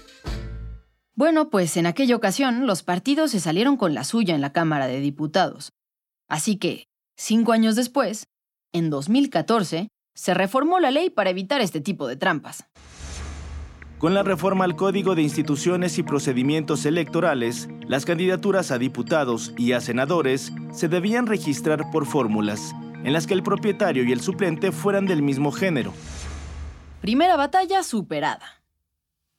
Bueno, 1.18 1.50
pues 1.50 1.78
en 1.78 1.88
aquella 1.88 2.16
ocasión 2.16 2.68
los 2.68 2.84
partidos 2.84 3.32
se 3.32 3.40
salieron 3.40 3.76
con 3.76 3.96
la 3.96 4.04
suya 4.04 4.36
en 4.36 4.42
la 4.42 4.54
Cámara 4.54 4.86
de 4.86 5.00
Diputados. 5.00 5.74
Así 6.30 6.58
que, 6.58 6.86
cinco 7.18 7.54
años 7.54 7.76
después, 7.76 8.28
en 8.72 8.92
2014, 8.92 9.90
se 10.14 10.34
reformó 10.36 10.80
la 10.80 10.92
ley 10.92 11.10
para 11.10 11.32
evitar 11.32 11.60
este 11.60 11.82
tipo 11.82 12.08
de 12.08 12.18
trampas. 12.18 12.66
Con 13.98 14.14
la 14.14 14.22
reforma 14.22 14.64
al 14.64 14.76
Código 14.76 15.16
de 15.16 15.24
Instituciones 15.24 15.98
y 15.98 16.04
Procedimientos 16.04 16.86
Electorales, 16.86 17.68
las 17.88 18.06
candidaturas 18.06 18.70
a 18.70 18.78
diputados 18.78 19.54
y 19.58 19.72
a 19.72 19.82
senadores 19.82 20.54
se 20.72 20.88
debían 20.88 21.26
registrar 21.26 21.90
por 21.90 22.06
fórmulas, 22.06 22.76
en 23.04 23.12
las 23.12 23.26
que 23.26 23.34
el 23.34 23.42
propietario 23.42 24.04
y 24.04 24.12
el 24.12 24.22
suplente 24.22 24.72
fueran 24.72 25.08
del 25.08 25.24
mismo 25.24 25.52
género. 25.52 25.96
Primera 27.02 27.36
batalla 27.38 27.82
superada. 27.82 28.62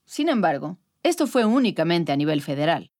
Sin 0.06 0.28
embargo, 0.28 0.76
esto 1.08 1.26
fue 1.26 1.44
únicamente 1.44 2.12
a 2.12 2.16
nivel 2.16 2.42
federal. 2.42 2.90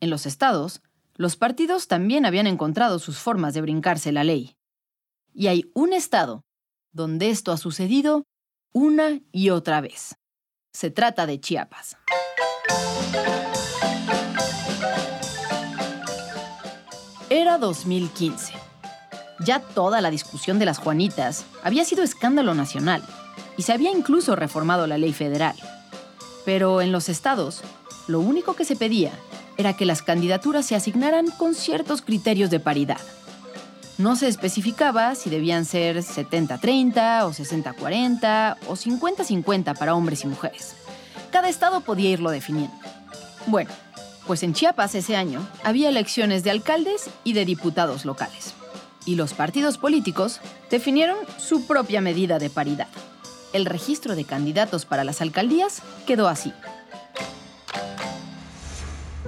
En 0.00 0.10
los 0.10 0.26
estados, 0.26 0.82
los 1.14 1.36
partidos 1.36 1.88
también 1.88 2.26
habían 2.26 2.46
encontrado 2.46 2.98
sus 2.98 3.18
formas 3.18 3.54
de 3.54 3.62
brincarse 3.62 4.12
la 4.12 4.22
ley. 4.22 4.56
Y 5.32 5.46
hay 5.46 5.70
un 5.74 5.92
estado 5.92 6.44
donde 6.92 7.30
esto 7.30 7.52
ha 7.52 7.56
sucedido 7.56 8.24
una 8.72 9.20
y 9.32 9.50
otra 9.50 9.80
vez. 9.80 10.16
Se 10.72 10.90
trata 10.90 11.26
de 11.26 11.40
Chiapas. 11.40 11.96
Era 17.30 17.58
2015. 17.58 18.52
Ya 19.40 19.60
toda 19.60 20.00
la 20.00 20.10
discusión 20.10 20.58
de 20.58 20.66
las 20.66 20.78
Juanitas 20.78 21.46
había 21.62 21.84
sido 21.84 22.02
escándalo 22.02 22.54
nacional 22.54 23.02
y 23.56 23.62
se 23.62 23.72
había 23.72 23.90
incluso 23.90 24.36
reformado 24.36 24.86
la 24.86 24.98
ley 24.98 25.12
federal. 25.12 25.56
Pero 26.46 26.80
en 26.80 26.92
los 26.92 27.10
estados, 27.10 27.60
lo 28.06 28.20
único 28.20 28.54
que 28.54 28.64
se 28.64 28.76
pedía 28.76 29.12
era 29.58 29.76
que 29.76 29.84
las 29.84 30.00
candidaturas 30.00 30.64
se 30.64 30.76
asignaran 30.76 31.26
con 31.32 31.54
ciertos 31.54 32.02
criterios 32.02 32.50
de 32.50 32.60
paridad. 32.60 33.00
No 33.98 34.14
se 34.14 34.28
especificaba 34.28 35.14
si 35.16 35.28
debían 35.28 35.64
ser 35.64 35.96
70-30 35.98 37.24
o 37.24 37.32
60-40 37.32 38.56
o 38.68 38.76
50-50 38.76 39.76
para 39.76 39.94
hombres 39.94 40.22
y 40.22 40.28
mujeres. 40.28 40.76
Cada 41.32 41.48
estado 41.48 41.80
podía 41.80 42.10
irlo 42.10 42.30
definiendo. 42.30 42.76
Bueno, 43.46 43.70
pues 44.26 44.44
en 44.44 44.54
Chiapas 44.54 44.94
ese 44.94 45.16
año 45.16 45.44
había 45.64 45.88
elecciones 45.88 46.44
de 46.44 46.50
alcaldes 46.50 47.10
y 47.24 47.32
de 47.32 47.44
diputados 47.44 48.04
locales. 48.04 48.54
Y 49.04 49.16
los 49.16 49.34
partidos 49.34 49.78
políticos 49.78 50.40
definieron 50.70 51.16
su 51.38 51.66
propia 51.66 52.00
medida 52.00 52.38
de 52.38 52.50
paridad 52.50 52.88
el 53.56 53.66
registro 53.66 54.14
de 54.14 54.24
candidatos 54.24 54.84
para 54.84 55.02
las 55.02 55.20
alcaldías 55.20 55.82
quedó 56.06 56.28
así. 56.28 56.52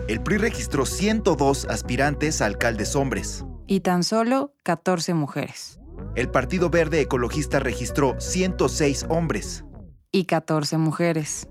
El 0.06 0.22
PRI 0.22 0.38
registró 0.38 0.86
102 0.86 1.66
aspirantes 1.66 2.40
a 2.40 2.46
alcaldes 2.46 2.94
hombres. 2.94 3.44
Y 3.66 3.80
tan 3.80 4.04
solo 4.04 4.54
14 4.62 5.12
mujeres. 5.12 5.78
El 6.14 6.30
Partido 6.30 6.70
Verde 6.70 7.00
Ecologista 7.00 7.60
registró 7.60 8.18
106 8.18 9.06
hombres. 9.08 9.64
Y 10.12 10.24
14 10.24 10.78
mujeres. 10.78 11.48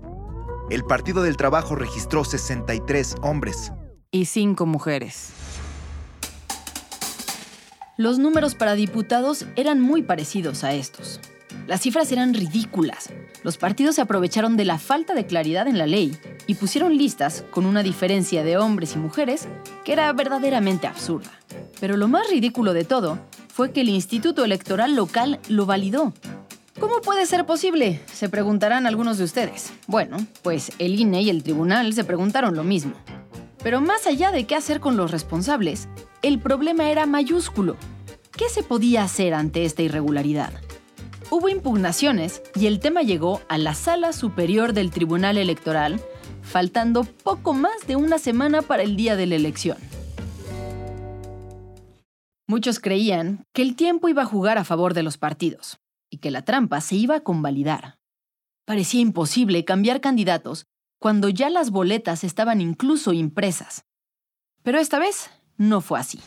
El 0.70 0.84
Partido 0.84 1.22
del 1.22 1.36
Trabajo 1.36 1.76
registró 1.76 2.24
63 2.24 3.16
hombres. 3.22 3.72
Y 4.10 4.24
5 4.24 4.66
mujeres. 4.66 5.30
Los 7.96 8.18
números 8.18 8.54
para 8.54 8.74
diputados 8.74 9.46
eran 9.56 9.80
muy 9.80 10.02
parecidos 10.02 10.64
a 10.64 10.72
estos. 10.72 11.20
Las 11.68 11.82
cifras 11.82 12.10
eran 12.12 12.32
ridículas. 12.32 13.10
Los 13.42 13.58
partidos 13.58 13.96
se 13.96 14.00
aprovecharon 14.00 14.56
de 14.56 14.64
la 14.64 14.78
falta 14.78 15.12
de 15.14 15.26
claridad 15.26 15.68
en 15.68 15.76
la 15.76 15.86
ley 15.86 16.16
y 16.46 16.54
pusieron 16.54 16.96
listas 16.96 17.44
con 17.50 17.66
una 17.66 17.82
diferencia 17.82 18.42
de 18.42 18.56
hombres 18.56 18.94
y 18.94 18.98
mujeres 18.98 19.46
que 19.84 19.92
era 19.92 20.10
verdaderamente 20.14 20.86
absurda. 20.86 21.30
Pero 21.78 21.98
lo 21.98 22.08
más 22.08 22.30
ridículo 22.30 22.72
de 22.72 22.84
todo 22.84 23.18
fue 23.48 23.70
que 23.70 23.82
el 23.82 23.90
Instituto 23.90 24.46
Electoral 24.46 24.96
Local 24.96 25.40
lo 25.50 25.66
validó. 25.66 26.14
¿Cómo 26.80 27.02
puede 27.02 27.26
ser 27.26 27.44
posible? 27.44 28.00
Se 28.14 28.30
preguntarán 28.30 28.86
algunos 28.86 29.18
de 29.18 29.24
ustedes. 29.24 29.70
Bueno, 29.86 30.16
pues 30.40 30.72
el 30.78 30.98
INE 30.98 31.20
y 31.20 31.28
el 31.28 31.42
tribunal 31.42 31.92
se 31.92 32.04
preguntaron 32.04 32.56
lo 32.56 32.64
mismo. 32.64 32.94
Pero 33.62 33.82
más 33.82 34.06
allá 34.06 34.30
de 34.30 34.44
qué 34.44 34.54
hacer 34.56 34.80
con 34.80 34.96
los 34.96 35.10
responsables, 35.10 35.86
el 36.22 36.38
problema 36.38 36.90
era 36.90 37.04
mayúsculo. 37.04 37.76
¿Qué 38.32 38.48
se 38.48 38.62
podía 38.62 39.02
hacer 39.02 39.34
ante 39.34 39.66
esta 39.66 39.82
irregularidad? 39.82 40.54
Hubo 41.30 41.50
impugnaciones 41.50 42.42
y 42.54 42.66
el 42.66 42.80
tema 42.80 43.02
llegó 43.02 43.42
a 43.48 43.58
la 43.58 43.74
Sala 43.74 44.14
Superior 44.14 44.72
del 44.72 44.90
Tribunal 44.90 45.36
Electoral, 45.36 46.00
faltando 46.40 47.04
poco 47.04 47.52
más 47.52 47.86
de 47.86 47.96
una 47.96 48.18
semana 48.18 48.62
para 48.62 48.82
el 48.82 48.96
día 48.96 49.14
de 49.14 49.26
la 49.26 49.34
elección. 49.34 49.76
Muchos 52.46 52.80
creían 52.80 53.44
que 53.52 53.60
el 53.60 53.76
tiempo 53.76 54.08
iba 54.08 54.22
a 54.22 54.26
jugar 54.26 54.56
a 54.56 54.64
favor 54.64 54.94
de 54.94 55.02
los 55.02 55.18
partidos 55.18 55.78
y 56.08 56.16
que 56.16 56.30
la 56.30 56.46
trampa 56.46 56.80
se 56.80 56.96
iba 56.96 57.16
a 57.16 57.20
convalidar. 57.20 57.98
Parecía 58.64 59.02
imposible 59.02 59.66
cambiar 59.66 60.00
candidatos 60.00 60.64
cuando 60.98 61.28
ya 61.28 61.50
las 61.50 61.70
boletas 61.70 62.24
estaban 62.24 62.62
incluso 62.62 63.12
impresas. 63.12 63.84
Pero 64.62 64.78
esta 64.78 64.98
vez 64.98 65.30
no 65.58 65.82
fue 65.82 66.00
así. 66.00 66.20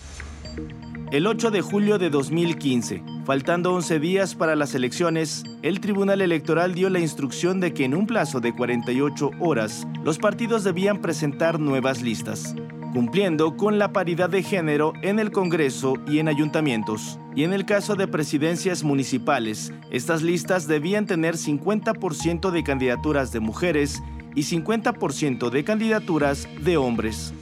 El 1.12 1.27
8 1.27 1.51
de 1.51 1.60
julio 1.60 1.98
de 1.98 2.10
2015, 2.10 3.03
faltando 3.25 3.74
11 3.74 4.00
días 4.00 4.34
para 4.34 4.56
las 4.56 4.74
elecciones, 4.75 5.44
el 5.62 5.82
Tribunal 5.82 6.22
Electoral 6.22 6.74
dio 6.74 6.89
la 6.89 7.01
instrucción 7.01 7.60
de 7.60 7.74
que 7.74 7.84
en 7.84 7.96
un 7.96 8.08
plazo 8.08 8.39
de 8.39 8.56
48 8.56 9.32
horas 9.41 9.86
los 10.06 10.20
partidos 10.20 10.63
debían 10.63 11.01
presentar 11.01 11.60
nuevas 11.60 12.01
listas, 12.01 12.56
cumpliendo 12.94 13.58
con 13.58 13.77
la 13.77 13.91
paridad 13.91 14.30
de 14.30 14.41
género 14.41 14.94
en 15.01 15.20
el 15.20 15.32
Congreso 15.32 15.96
y 16.08 16.20
en 16.20 16.30
ayuntamientos. 16.30 17.20
Y 17.36 17.44
en 17.44 17.51
el 17.51 17.65
caso 17.65 17.96
de 17.96 18.08
presidencias 18.08 18.86
municipales, 18.86 19.74
estas 19.91 20.22
listas 20.22 20.65
debían 20.65 21.08
tener 21.08 21.36
50% 21.36 22.51
de 22.51 22.63
candidaturas 22.63 23.34
de 23.34 23.41
mujeres 23.41 24.01
y 24.34 24.44
50% 24.44 25.50
de 25.50 25.63
candidaturas 25.65 26.48
de 26.62 26.77
hombres 26.77 27.34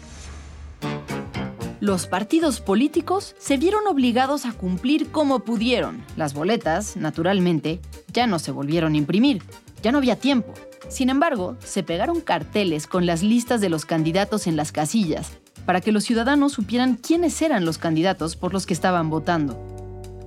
los 1.80 2.08
partidos 2.08 2.60
políticos 2.60 3.36
se 3.40 3.58
vieron 3.58 3.88
obligados 3.88 4.46
a 4.46 4.52
cumplir 4.52 5.12
como 5.12 5.40
pudieron. 5.40 6.04
Las 6.18 6.34
boletas, 6.34 6.98
naturalmente, 6.98 7.80
ya 8.12 8.28
no 8.28 8.38
se 8.40 8.52
volvieron 8.52 8.94
a 8.94 8.98
imprimir, 8.98 9.42
ya 9.82 9.92
no 9.92 10.00
había 10.00 10.18
tiempo. 10.18 10.54
Sin 10.90 11.10
embargo, 11.10 11.56
se 11.64 11.84
pegaron 11.84 12.20
carteles 12.20 12.86
con 12.86 13.06
las 13.06 13.24
listas 13.24 13.62
de 13.62 13.70
los 13.70 13.86
candidatos 13.86 14.48
en 14.48 14.58
las 14.58 14.72
casillas, 14.72 15.32
para 15.66 15.80
que 15.80 15.92
los 15.92 16.04
ciudadanos 16.04 16.52
supieran 16.52 16.96
quiénes 16.96 17.42
eran 17.42 17.64
los 17.64 17.78
candidatos 17.78 18.36
por 18.36 18.54
los 18.54 18.66
que 18.66 18.74
estaban 18.74 19.10
votando. 19.10 19.58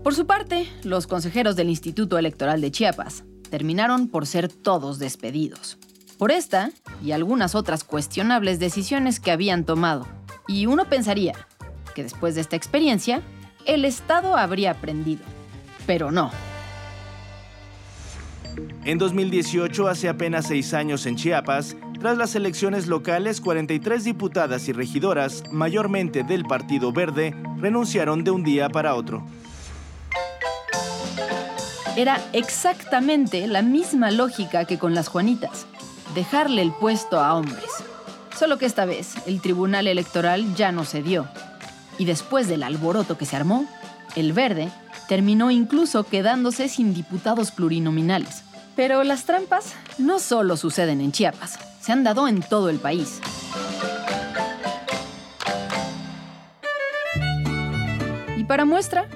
Por 0.02 0.14
su 0.14 0.26
parte, 0.26 0.66
los 0.85 1.06
consejeros 1.06 1.54
del 1.54 1.68
Instituto 1.68 2.16
Electoral 2.16 2.61
de 2.61 2.71
Chiapas 2.71 3.25
terminaron 3.50 4.09
por 4.09 4.26
ser 4.26 4.49
todos 4.49 4.99
despedidos. 4.99 5.76
Por 6.16 6.30
esta 6.30 6.71
y 7.04 7.12
algunas 7.12 7.54
otras 7.54 7.85
cuestionables 7.85 8.59
decisiones 8.59 9.21
que 9.21 9.32
habían 9.32 9.64
tomado. 9.64 10.06
Y 10.52 10.66
uno 10.66 10.85
pensaría 10.85 11.32
que 11.94 12.02
después 12.02 12.35
de 12.35 12.42
esta 12.42 12.56
experiencia, 12.56 13.23
el 13.64 13.87
Estado 13.87 14.37
habría 14.37 14.73
aprendido. 14.73 15.23
Pero 15.87 16.11
no. 16.11 16.30
En 18.85 18.99
2018, 18.99 19.88
hace 19.88 20.11
apenas 20.11 20.49
seis 20.49 20.75
años 20.75 21.06
en 21.06 21.16
Chiapas, 21.16 21.75
tras 21.99 22.18
las 22.18 22.35
elecciones 22.35 22.87
locales, 22.87 23.40
43 23.40 24.04
diputadas 24.04 24.68
y 24.68 24.73
regidoras, 24.73 25.42
mayormente 25.50 26.23
del 26.23 26.44
Partido 26.44 26.92
Verde, 26.92 27.35
renunciaron 27.56 28.23
de 28.23 28.30
un 28.30 28.44
día 28.44 28.68
para 28.68 28.94
otro. 28.94 29.25
Era 31.97 32.21
exactamente 32.35 33.47
la 33.47 33.62
misma 33.62 34.11
lógica 34.11 34.66
que 34.66 34.78
con 34.78 34.94
las 34.94 35.09
Juanitas, 35.09 35.66
dejarle 36.14 36.61
el 36.61 36.73
puesto 36.73 37.18
a 37.18 37.35
hombres. 37.35 37.71
Solo 38.42 38.58
que 38.58 38.66
esta 38.66 38.87
vez 38.87 39.14
el 39.28 39.40
Tribunal 39.40 39.87
Electoral 39.87 40.56
ya 40.56 40.72
no 40.72 40.84
cedió. 40.84 41.28
Y 41.96 42.06
después 42.06 42.49
del 42.49 42.64
alboroto 42.64 43.16
que 43.16 43.25
se 43.25 43.37
armó, 43.37 43.66
el 44.16 44.32
Verde 44.32 44.68
terminó 45.06 45.52
incluso 45.52 46.02
quedándose 46.02 46.68
sin 46.68 46.92
diputados 46.92 47.52
plurinominales. 47.52 48.42
Pero 48.75 49.04
las 49.04 49.26
trampas 49.26 49.75
no 49.96 50.18
solo 50.18 50.56
suceden 50.56 51.00
en 51.00 51.12
Chiapas, 51.12 51.56
se 51.80 51.92
han 51.92 52.02
dado 52.02 52.26
en 52.26 52.40
todo 52.42 52.68
el 52.68 52.80
país. 52.80 53.20
Y 58.37 58.42
para 58.42 58.64
muestra, 58.64 59.06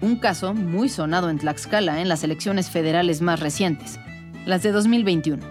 un 0.00 0.16
caso 0.16 0.54
muy 0.54 0.88
sonado 0.88 1.28
en 1.28 1.38
Tlaxcala 1.38 2.00
en 2.00 2.08
las 2.08 2.24
elecciones 2.24 2.70
federales 2.70 3.20
más 3.20 3.40
recientes, 3.40 4.00
las 4.46 4.62
de 4.62 4.72
2021. 4.72 5.44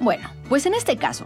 Bueno, 0.00 0.28
pues 0.48 0.66
en 0.66 0.74
este 0.74 0.96
caso, 0.96 1.24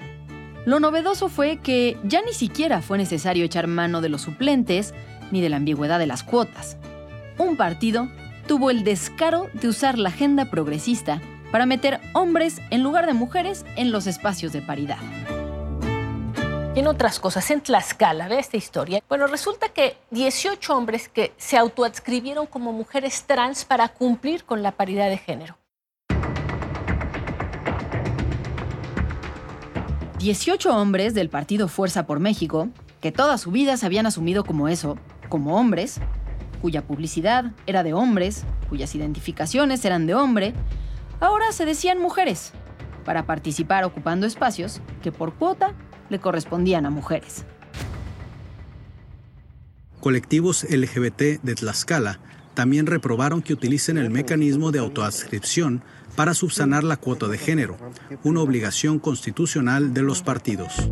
lo 0.67 0.81
novedoso 0.81 1.29
fue 1.29 1.59
que 1.59 1.97
ya 2.05 2.23
ni 2.23 2.33
siquiera 2.33 2.83
fue 2.83 2.99
necesario 2.99 3.45
echar 3.45 3.67
mano 3.67 4.01
de 4.01 4.09
los 4.09 4.23
suplentes 4.23 4.95
ni 5.31 5.41
de 5.41 5.49
la 5.49 5.57
ambigüedad 5.57 5.99
de 5.99 6.07
las 6.07 6.23
cuotas. 6.23 6.77
Un 7.39 7.57
partido 7.57 8.09
tuvo 8.47 8.71
el 8.71 8.85
descaro 8.85 9.49
de 9.55 9.69
usar 9.69 9.99
la 9.99 10.09
agenda 10.09 10.47
progresista 10.47 11.21
para 11.53 11.67
meter 11.67 12.01
hombres 12.13 12.61
en 12.71 12.83
lugar 12.83 13.07
de 13.07 13.15
mujeres 13.15 13.65
en 13.77 13.93
los 13.93 14.07
espacios 14.07 14.53
de 14.53 14.63
paridad. 14.63 14.99
En 16.75 16.87
otras 16.87 17.19
cosas, 17.19 17.51
en 17.51 17.61
Tlaxcala, 17.61 18.29
ve 18.29 18.39
esta 18.39 18.57
historia. 18.57 19.03
Bueno, 19.09 19.27
resulta 19.27 19.69
que 19.69 19.97
18 20.11 20.77
hombres 20.77 21.09
que 21.09 21.33
se 21.37 21.57
autoadscribieron 21.57 22.47
como 22.47 22.73
mujeres 22.73 23.25
trans 23.27 23.65
para 23.65 23.89
cumplir 23.89 24.45
con 24.45 24.63
la 24.63 24.73
paridad 24.73 25.09
de 25.09 25.19
género. 25.19 25.59
18 30.19 30.77
hombres 30.77 31.15
del 31.15 31.29
partido 31.29 31.69
Fuerza 31.69 32.05
por 32.05 32.19
México, 32.19 32.69
que 33.01 33.13
toda 33.13 33.39
su 33.39 33.53
vida 33.53 33.77
se 33.77 33.87
habían 33.87 34.07
asumido 34.07 34.43
como 34.45 34.69
eso, 34.69 34.99
como 35.29 35.57
hombres, 35.57 36.01
cuya 36.61 36.83
publicidad 36.83 37.53
era 37.67 37.85
de 37.85 37.95
hombres, 37.95 38.45
cuyas 38.69 38.97
identificaciones 38.97 39.85
eran 39.85 40.07
de 40.09 40.15
hombre, 40.15 40.55
ahora 41.21 41.53
se 41.53 41.65
decían 41.65 42.01
mujeres, 42.01 42.53
para 43.05 43.27
participar 43.27 43.85
ocupando 43.85 44.27
espacios 44.27 44.81
que 45.03 45.13
por 45.13 45.35
cuota 45.35 45.73
le 46.11 46.19
correspondían 46.19 46.85
a 46.85 46.91
mujeres. 46.91 47.45
Colectivos 50.01 50.65
LGBT 50.65 51.43
de 51.43 51.55
Tlaxcala 51.55 52.19
también 52.55 52.87
reprobaron 52.87 53.41
que 53.41 53.53
utilicen 53.53 53.99
el 53.99 54.11
mecanismo 54.11 54.73
de 54.73 54.81
autoadscripción 54.81 55.85
para 56.19 56.35
subsanar 56.35 56.83
la 56.83 56.97
cuota 56.97 57.29
de 57.29 57.39
género, 57.39 57.77
una 58.25 58.41
obligación 58.41 58.99
constitucional 58.99 59.95
de 59.95 60.03
los 60.03 60.21
partidos. 60.21 60.91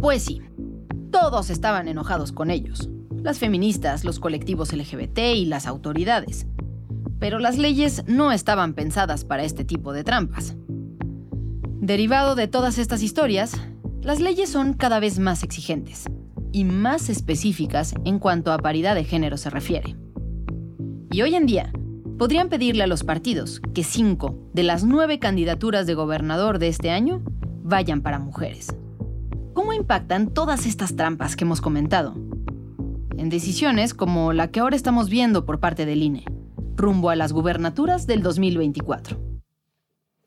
Pues 0.00 0.24
sí, 0.24 0.42
todos 1.12 1.48
estaban 1.48 1.86
enojados 1.86 2.32
con 2.32 2.50
ellos, 2.50 2.90
las 3.22 3.38
feministas, 3.38 4.04
los 4.04 4.18
colectivos 4.18 4.72
LGBT 4.72 5.16
y 5.36 5.44
las 5.44 5.68
autoridades. 5.68 6.48
Pero 7.20 7.38
las 7.38 7.56
leyes 7.56 8.02
no 8.08 8.32
estaban 8.32 8.74
pensadas 8.74 9.24
para 9.24 9.44
este 9.44 9.64
tipo 9.64 9.92
de 9.92 10.02
trampas. 10.02 10.56
Derivado 11.80 12.34
de 12.34 12.48
todas 12.48 12.78
estas 12.78 13.00
historias, 13.00 13.52
las 14.02 14.18
leyes 14.18 14.50
son 14.50 14.74
cada 14.74 14.98
vez 14.98 15.20
más 15.20 15.44
exigentes 15.44 16.06
y 16.50 16.64
más 16.64 17.08
específicas 17.10 17.94
en 18.04 18.18
cuanto 18.18 18.50
a 18.52 18.58
paridad 18.58 18.96
de 18.96 19.04
género 19.04 19.36
se 19.36 19.50
refiere. 19.50 19.94
Y 21.12 21.22
hoy 21.22 21.36
en 21.36 21.46
día, 21.46 21.72
podrían 22.18 22.48
pedirle 22.48 22.82
a 22.82 22.86
los 22.86 23.04
partidos 23.04 23.60
que 23.74 23.84
cinco 23.84 24.38
de 24.52 24.62
las 24.62 24.84
nueve 24.84 25.18
candidaturas 25.18 25.86
de 25.86 25.94
gobernador 25.94 26.58
de 26.58 26.68
este 26.68 26.90
año 26.90 27.22
vayan 27.62 28.02
para 28.02 28.18
mujeres. 28.18 28.74
¿Cómo 29.52 29.72
impactan 29.72 30.32
todas 30.32 30.66
estas 30.66 30.96
trampas 30.96 31.36
que 31.36 31.44
hemos 31.44 31.60
comentado? 31.60 32.14
En 33.16 33.28
decisiones 33.28 33.94
como 33.94 34.32
la 34.32 34.50
que 34.50 34.60
ahora 34.60 34.76
estamos 34.76 35.08
viendo 35.08 35.46
por 35.46 35.60
parte 35.60 35.86
del 35.86 36.02
INE, 36.02 36.24
rumbo 36.76 37.10
a 37.10 37.16
las 37.16 37.32
gubernaturas 37.32 38.06
del 38.06 38.22
2024 38.22 39.34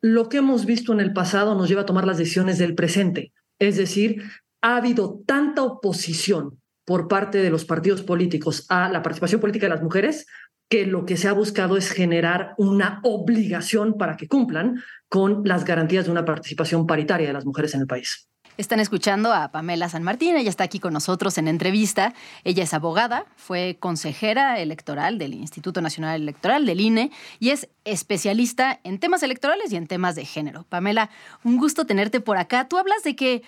lo 0.00 0.28
que 0.28 0.38
hemos 0.38 0.64
visto 0.64 0.92
en 0.92 1.00
el 1.00 1.12
pasado 1.12 1.54
nos 1.54 1.68
lleva 1.68 1.82
a 1.82 1.86
tomar 1.86 2.06
las 2.06 2.18
decisiones 2.18 2.58
del 2.58 2.74
presente. 2.74 3.32
Es 3.58 3.76
decir, 3.76 4.22
ha 4.60 4.76
habido 4.76 5.22
tanta 5.26 5.62
oposición 5.62 6.60
por 6.84 7.08
parte 7.08 7.38
de 7.38 7.50
los 7.50 7.64
partidos 7.64 8.02
políticos 8.02 8.64
a 8.68 8.88
la 8.88 9.02
participación 9.02 9.40
política 9.40 9.66
de 9.66 9.74
las 9.74 9.82
mujeres 9.82 10.26
que 10.68 10.86
lo 10.86 11.06
que 11.06 11.16
se 11.16 11.28
ha 11.28 11.32
buscado 11.32 11.76
es 11.76 11.90
generar 11.90 12.54
una 12.58 13.00
obligación 13.02 13.96
para 13.96 14.16
que 14.16 14.28
cumplan 14.28 14.82
con 15.08 15.42
las 15.44 15.64
garantías 15.64 16.04
de 16.04 16.10
una 16.10 16.24
participación 16.24 16.86
paritaria 16.86 17.26
de 17.26 17.32
las 17.32 17.46
mujeres 17.46 17.74
en 17.74 17.80
el 17.80 17.86
país. 17.86 18.28
Están 18.58 18.80
escuchando 18.80 19.32
a 19.32 19.52
Pamela 19.52 19.88
San 19.88 20.02
Martín, 20.02 20.36
ella 20.36 20.50
está 20.50 20.64
aquí 20.64 20.80
con 20.80 20.92
nosotros 20.92 21.38
en 21.38 21.46
entrevista. 21.46 22.12
Ella 22.42 22.64
es 22.64 22.74
abogada, 22.74 23.24
fue 23.36 23.76
consejera 23.78 24.58
electoral 24.58 25.16
del 25.16 25.34
Instituto 25.34 25.80
Nacional 25.80 26.20
Electoral, 26.20 26.66
del 26.66 26.80
INE, 26.80 27.12
y 27.38 27.50
es 27.50 27.68
especialista 27.84 28.80
en 28.82 28.98
temas 28.98 29.22
electorales 29.22 29.72
y 29.72 29.76
en 29.76 29.86
temas 29.86 30.16
de 30.16 30.24
género. 30.24 30.66
Pamela, 30.68 31.08
un 31.44 31.56
gusto 31.56 31.86
tenerte 31.86 32.20
por 32.20 32.36
acá. 32.36 32.66
Tú 32.66 32.78
hablas 32.78 33.04
de 33.04 33.14
que, 33.14 33.42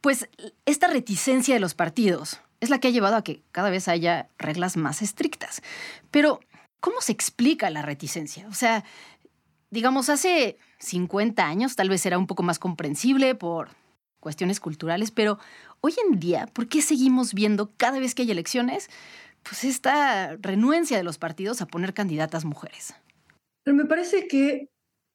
pues, 0.00 0.30
esta 0.64 0.86
reticencia 0.86 1.52
de 1.52 1.60
los 1.60 1.74
partidos 1.74 2.40
es 2.62 2.70
la 2.70 2.78
que 2.78 2.88
ha 2.88 2.92
llevado 2.92 3.16
a 3.16 3.24
que 3.24 3.42
cada 3.50 3.70
vez 3.70 3.88
haya 3.88 4.28
reglas 4.38 4.76
más 4.76 5.02
estrictas. 5.02 5.62
Pero, 6.12 6.38
¿cómo 6.78 7.00
se 7.00 7.10
explica 7.10 7.70
la 7.70 7.82
reticencia? 7.82 8.46
O 8.48 8.54
sea, 8.54 8.84
digamos, 9.70 10.08
hace 10.08 10.58
50 10.78 11.44
años 11.44 11.74
tal 11.74 11.88
vez 11.88 12.06
era 12.06 12.18
un 12.18 12.28
poco 12.28 12.44
más 12.44 12.60
comprensible 12.60 13.34
por 13.34 13.70
cuestiones 14.20 14.60
culturales, 14.60 15.10
pero 15.10 15.40
hoy 15.80 15.92
en 16.08 16.20
día, 16.20 16.46
¿por 16.46 16.68
qué 16.68 16.82
seguimos 16.82 17.34
viendo 17.34 17.72
cada 17.76 17.98
vez 17.98 18.14
que 18.14 18.22
hay 18.22 18.30
elecciones, 18.30 18.88
pues 19.42 19.64
esta 19.64 20.36
renuencia 20.36 20.96
de 20.96 21.02
los 21.02 21.18
partidos 21.18 21.62
a 21.62 21.66
poner 21.66 21.92
candidatas 21.92 22.44
mujeres? 22.44 22.94
me 23.66 23.86
parece 23.86 24.28
que 24.28 24.68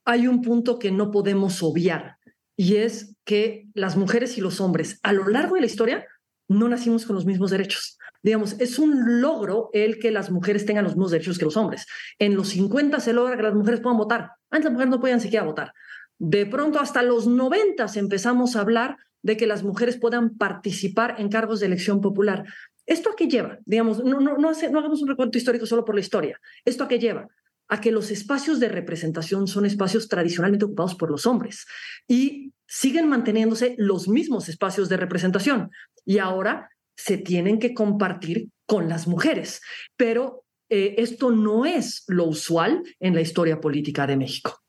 hay 0.06 0.28
un 0.28 0.42
punto 0.42 0.80
que 0.80 0.92
no 0.92 1.12
podemos 1.12 1.64
obviar 1.64 2.18
y 2.58 2.76
es 2.76 3.16
que 3.26 3.68
las 3.74 3.96
mujeres 3.96 4.38
y 4.38 4.42
los 4.42 4.60
hombres 4.60 5.00
a 5.04 5.14
lo 5.14 5.30
largo 5.30 5.56
de 5.56 5.62
la 5.62 5.68
historia 5.68 6.06
no 6.48 6.70
nacimos 6.70 7.06
con 7.06 7.16
los 7.16 7.26
mismos 7.26 7.52
derechos. 7.52 7.98
Digamos, 8.24 8.60
es 8.60 8.80
un 8.80 9.22
logro 9.22 9.70
el 9.74 10.00
que 10.00 10.12
las 10.12 10.32
mujeres 10.32 10.66
tengan 10.66 10.84
los 10.84 10.94
mismos 10.94 11.12
derechos 11.12 11.38
que 11.38 11.46
los 11.46 11.58
hombres. 11.58 11.86
En 12.20 12.36
los 12.36 12.50
50 12.50 13.00
se 13.00 13.14
logra 13.14 13.38
que 13.38 13.44
las 13.44 13.54
mujeres 13.54 13.80
puedan 13.80 13.98
votar. 13.98 14.32
Antes 14.50 14.66
las 14.66 14.74
mujeres 14.74 14.92
no 14.92 15.00
podían 15.00 15.22
siquiera 15.22 15.46
votar. 15.46 15.74
De 16.18 16.46
pronto, 16.46 16.80
hasta 16.80 17.04
los 17.04 17.28
90 17.28 17.86
empezamos 17.96 18.56
a 18.56 18.62
hablar 18.62 18.98
de 19.22 19.38
que 19.38 19.48
las 19.48 19.64
mujeres 19.64 19.98
puedan 19.98 20.38
participar 20.38 21.16
en 21.20 21.30
cargos 21.30 21.60
de 21.60 21.68
elección 21.68 22.02
popular. 22.02 22.46
¿Esto 22.86 23.12
a 23.12 23.16
qué 23.16 23.28
lleva? 23.28 23.60
Digamos, 23.66 24.04
no, 24.04 24.20
no, 24.22 24.38
no, 24.38 24.50
hagamos 24.50 25.02
un 25.02 25.10
recuento 25.10 25.38
histórico 25.38 25.66
solo 25.66 25.84
por 25.84 25.96
la 25.96 26.02
historia. 26.02 26.40
¿Esto 26.64 26.86
a 26.86 26.88
qué 26.88 26.98
lleva? 26.98 27.28
A 27.70 27.82
que 27.82 27.92
los 27.92 28.12
espacios 28.12 28.60
de 28.60 28.70
representación 28.70 29.48
son 29.48 29.66
espacios 29.66 30.08
tradicionalmente 30.08 30.66
ocupados 30.66 30.96
por 30.96 31.12
los 31.12 31.26
hombres 31.26 31.66
y 32.08 32.54
siguen 32.66 33.08
manteniéndose 33.08 33.76
los 33.78 34.08
mismos 34.08 34.50
espacios 34.50 34.90
de 34.90 34.98
representación 34.98 35.72
y 36.06 36.20
ahora 36.20 36.70
se 36.96 37.18
tienen 37.18 37.60
que 37.60 37.74
compartir 37.74 38.50
con 38.66 38.90
las 38.90 39.08
mujeres. 39.08 39.62
Pero 39.96 40.44
eh, 40.70 40.96
esto 40.98 41.32
no 41.32 41.66
es 41.66 42.04
lo 42.08 42.26
usual 42.26 42.84
en 43.00 43.16
la 43.16 43.22
historia 43.22 43.62
política 43.62 44.08
de 44.08 44.18
México. 44.18 44.62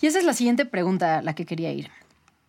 Y 0.00 0.06
esa 0.06 0.18
es 0.18 0.24
la 0.24 0.34
siguiente 0.34 0.64
pregunta 0.64 1.18
a 1.18 1.22
la 1.22 1.34
que 1.34 1.44
quería 1.44 1.72
ir. 1.72 1.88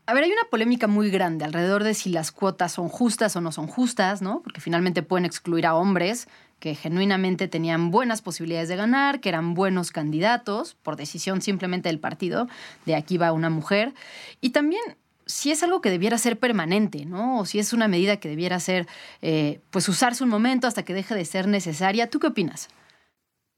A 0.05 0.13
ver, 0.13 0.23
hay 0.23 0.31
una 0.31 0.49
polémica 0.49 0.87
muy 0.87 1.09
grande 1.09 1.45
alrededor 1.45 1.83
de 1.83 1.93
si 1.93 2.09
las 2.09 2.31
cuotas 2.31 2.73
son 2.73 2.89
justas 2.89 3.35
o 3.35 3.41
no 3.41 3.51
son 3.51 3.67
justas, 3.67 4.21
¿no? 4.21 4.41
Porque 4.41 4.61
finalmente 4.61 5.03
pueden 5.03 5.25
excluir 5.25 5.65
a 5.65 5.75
hombres 5.75 6.27
que 6.61 6.75
genuinamente 6.75 7.47
tenían 7.47 7.89
buenas 7.89 8.21
posibilidades 8.21 8.69
de 8.69 8.75
ganar, 8.75 9.19
que 9.19 9.29
eran 9.29 9.55
buenos 9.55 9.91
candidatos, 9.91 10.75
por 10.75 10.95
decisión 10.95 11.41
simplemente 11.41 11.89
del 11.89 11.99
partido, 11.99 12.47
de 12.85 12.93
aquí 12.95 13.17
va 13.17 13.31
una 13.31 13.49
mujer. 13.49 13.95
Y 14.41 14.51
también 14.51 14.81
si 15.25 15.49
es 15.49 15.63
algo 15.63 15.81
que 15.81 15.89
debiera 15.89 16.19
ser 16.19 16.37
permanente, 16.37 17.05
¿no? 17.05 17.39
O 17.39 17.45
si 17.45 17.57
es 17.57 17.73
una 17.73 17.87
medida 17.87 18.17
que 18.17 18.29
debiera 18.29 18.59
ser, 18.59 18.85
eh, 19.23 19.59
pues 19.71 19.89
usarse 19.89 20.23
un 20.23 20.29
momento 20.29 20.67
hasta 20.67 20.83
que 20.83 20.93
deje 20.93 21.15
de 21.15 21.25
ser 21.25 21.47
necesaria. 21.47 22.11
¿Tú 22.11 22.19
qué 22.19 22.27
opinas? 22.27 22.69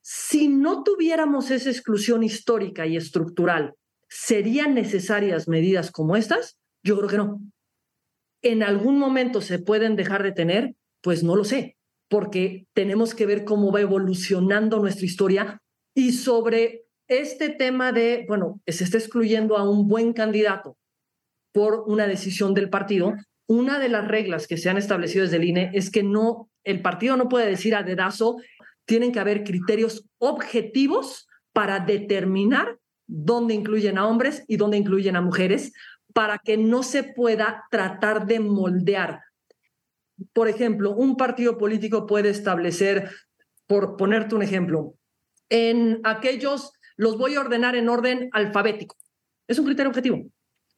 Si 0.02 0.48
no 0.48 0.84
tuviéramos 0.84 1.52
esa 1.52 1.70
exclusión 1.70 2.24
histórica 2.24 2.88
y 2.88 2.96
estructural, 2.96 3.74
¿serían 4.08 4.76
necesarias 4.76 5.50
medidas 5.50 5.92
como 5.92 6.16
estas? 6.16 6.58
Yo 6.84 6.98
creo 6.98 7.10
que 7.10 7.18
no. 7.18 7.42
¿En 8.42 8.64
algún 8.64 8.98
momento 8.98 9.42
se 9.42 9.60
pueden 9.60 9.98
dejar 9.98 10.24
de 10.24 10.32
tener? 10.32 10.76
Pues 11.02 11.22
no 11.22 11.36
lo 11.36 11.44
sé, 11.44 11.76
porque 12.14 12.68
tenemos 12.74 13.16
que 13.16 13.26
ver 13.26 13.44
cómo 13.44 13.72
va 13.72 13.82
evolucionando 13.82 14.78
nuestra 14.78 15.04
historia 15.04 15.58
y 15.96 16.12
sobre 16.12 16.86
este 17.08 17.50
tema 17.50 17.92
de, 17.92 18.26
bueno, 18.28 18.62
se 18.68 18.84
está 18.84 19.00
excluyendo 19.00 19.58
a 19.58 19.68
un 19.68 19.88
buen 19.88 20.14
candidato 20.14 20.78
por 21.56 21.86
una 21.88 22.06
decisión 22.06 22.54
del 22.54 22.70
partido, 22.70 23.16
una 23.48 23.80
de 23.80 23.90
las 23.90 24.08
reglas 24.08 24.46
que 24.46 24.58
se 24.58 24.70
han 24.70 24.78
establecido 24.78 25.24
desde 25.24 25.38
el 25.38 25.46
INE 25.46 25.72
es 25.74 25.90
que 25.90 26.04
no, 26.04 26.52
el 26.64 26.84
partido 26.84 27.18
no 27.18 27.30
puede 27.30 27.50
decir 27.50 27.74
a 27.74 27.82
dedazo, 27.82 28.38
tienen 28.86 29.12
que 29.12 29.20
haber 29.20 29.44
criterios 29.44 30.06
objetivos 30.20 31.28
para 31.52 31.80
determinar 31.80 32.78
dónde 33.08 33.56
incluyen 33.56 33.98
a 33.98 34.08
hombres 34.08 34.44
y 34.48 34.58
dónde 34.58 34.78
incluyen 34.78 35.16
a 35.16 35.22
mujeres, 35.22 35.74
para 36.14 36.38
que 36.38 36.58
no 36.58 36.84
se 36.84 37.02
pueda 37.02 37.64
tratar 37.72 38.28
de 38.28 38.40
moldear. 38.40 39.20
Por 40.32 40.48
ejemplo, 40.48 40.92
un 40.92 41.18
partido 41.18 41.58
político 41.58 42.06
puede 42.06 42.30
establecer, 42.30 43.10
por 43.68 43.98
ponerte 43.98 44.36
un 44.36 44.44
ejemplo, 44.44 44.94
en 45.50 46.00
aquellos 46.04 46.72
los 46.96 47.18
voy 47.18 47.36
a 47.36 47.42
ordenar 47.42 47.76
en 47.76 47.90
orden 47.90 48.30
alfabético. 48.32 48.96
Es 49.48 49.60
un 49.60 49.66
criterio 49.66 49.90
objetivo. 49.90 50.24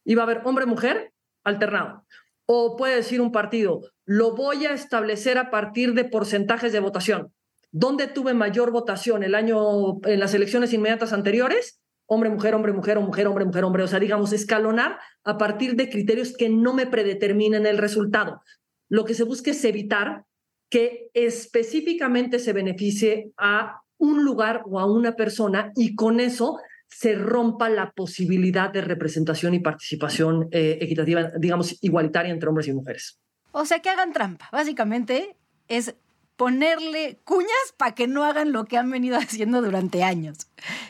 Y 0.03 0.15
va 0.15 0.23
a 0.23 0.25
haber 0.25 0.41
hombre-mujer 0.45 1.11
alternado. 1.43 2.05
O 2.45 2.75
puede 2.77 2.95
decir 2.95 3.21
un 3.21 3.31
partido, 3.31 3.81
lo 4.05 4.35
voy 4.35 4.65
a 4.65 4.73
establecer 4.73 5.37
a 5.37 5.49
partir 5.49 5.93
de 5.93 6.05
porcentajes 6.05 6.71
de 6.71 6.79
votación. 6.79 7.33
¿Dónde 7.71 8.07
tuve 8.07 8.33
mayor 8.33 8.71
votación? 8.71 9.23
¿El 9.23 9.35
año 9.35 9.99
en 10.03 10.19
las 10.19 10.33
elecciones 10.33 10.71
inmediatas 10.71 11.11
anteriores? 11.11 11.81
Hombre, 12.05 12.29
mujer, 12.29 12.53
hombre, 12.53 12.71
mujer, 12.71 12.97
o 12.97 13.01
mujer, 13.01 13.27
hombre, 13.27 13.45
mujer, 13.45 13.63
hombre. 13.63 13.83
O 13.83 13.87
sea, 13.87 13.99
digamos, 13.99 14.31
escalonar 14.31 14.99
a 15.23 15.37
partir 15.37 15.75
de 15.75 15.89
criterios 15.89 16.37
que 16.37 16.49
no 16.49 16.73
me 16.73 16.85
predeterminen 16.85 17.65
el 17.65 17.77
resultado. 17.77 18.41
Lo 18.89 19.05
que 19.05 19.13
se 19.13 19.23
busca 19.23 19.51
es 19.51 19.63
evitar 19.65 20.25
que 20.69 21.09
específicamente 21.13 22.39
se 22.39 22.53
beneficie 22.53 23.31
a 23.37 23.81
un 23.97 24.23
lugar 24.23 24.63
o 24.65 24.79
a 24.79 24.85
una 24.85 25.15
persona 25.15 25.71
y 25.75 25.95
con 25.95 26.19
eso 26.19 26.59
se 26.87 27.15
rompa 27.15 27.69
la 27.69 27.91
posibilidad 27.91 28.69
de 28.69 28.81
representación 28.81 29.53
y 29.53 29.59
participación 29.59 30.47
eh, 30.51 30.77
equitativa, 30.81 31.31
digamos, 31.37 31.77
igualitaria 31.81 32.31
entre 32.31 32.49
hombres 32.49 32.67
y 32.67 32.73
mujeres. 32.73 33.19
O 33.51 33.65
sea, 33.65 33.79
que 33.79 33.89
hagan 33.89 34.13
trampa. 34.13 34.49
Básicamente 34.51 35.35
es 35.67 35.95
ponerle 36.35 37.19
cuñas 37.23 37.73
para 37.77 37.95
que 37.95 38.07
no 38.07 38.23
hagan 38.23 38.51
lo 38.51 38.65
que 38.65 38.77
han 38.77 38.89
venido 38.91 39.17
haciendo 39.17 39.61
durante 39.61 40.03
años, 40.03 40.37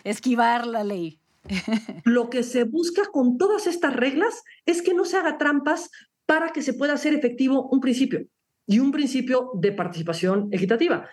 esquivar 0.03 0.67
la 0.67 0.84
ley. 0.84 1.19
Lo 2.05 2.31
que 2.31 2.41
se 2.41 2.63
busca 2.63 3.03
con 3.12 3.38
todas 3.38 3.67
estas 3.67 3.95
reglas 3.95 4.41
es 4.65 4.81
que 4.81 4.95
no 4.95 5.05
se 5.05 5.17
haga 5.17 5.38
trampas 5.38 5.91
para 6.25 6.51
que 6.51 6.61
se 6.61 6.73
pueda 6.73 6.93
hacer 6.93 7.13
efectivo 7.13 7.67
un 7.69 7.79
principio 7.79 8.25
y 8.67 8.79
un 8.79 8.91
principio 8.91 9.51
de 9.53 9.71
participación 9.71 10.49
equitativa. 10.51 11.07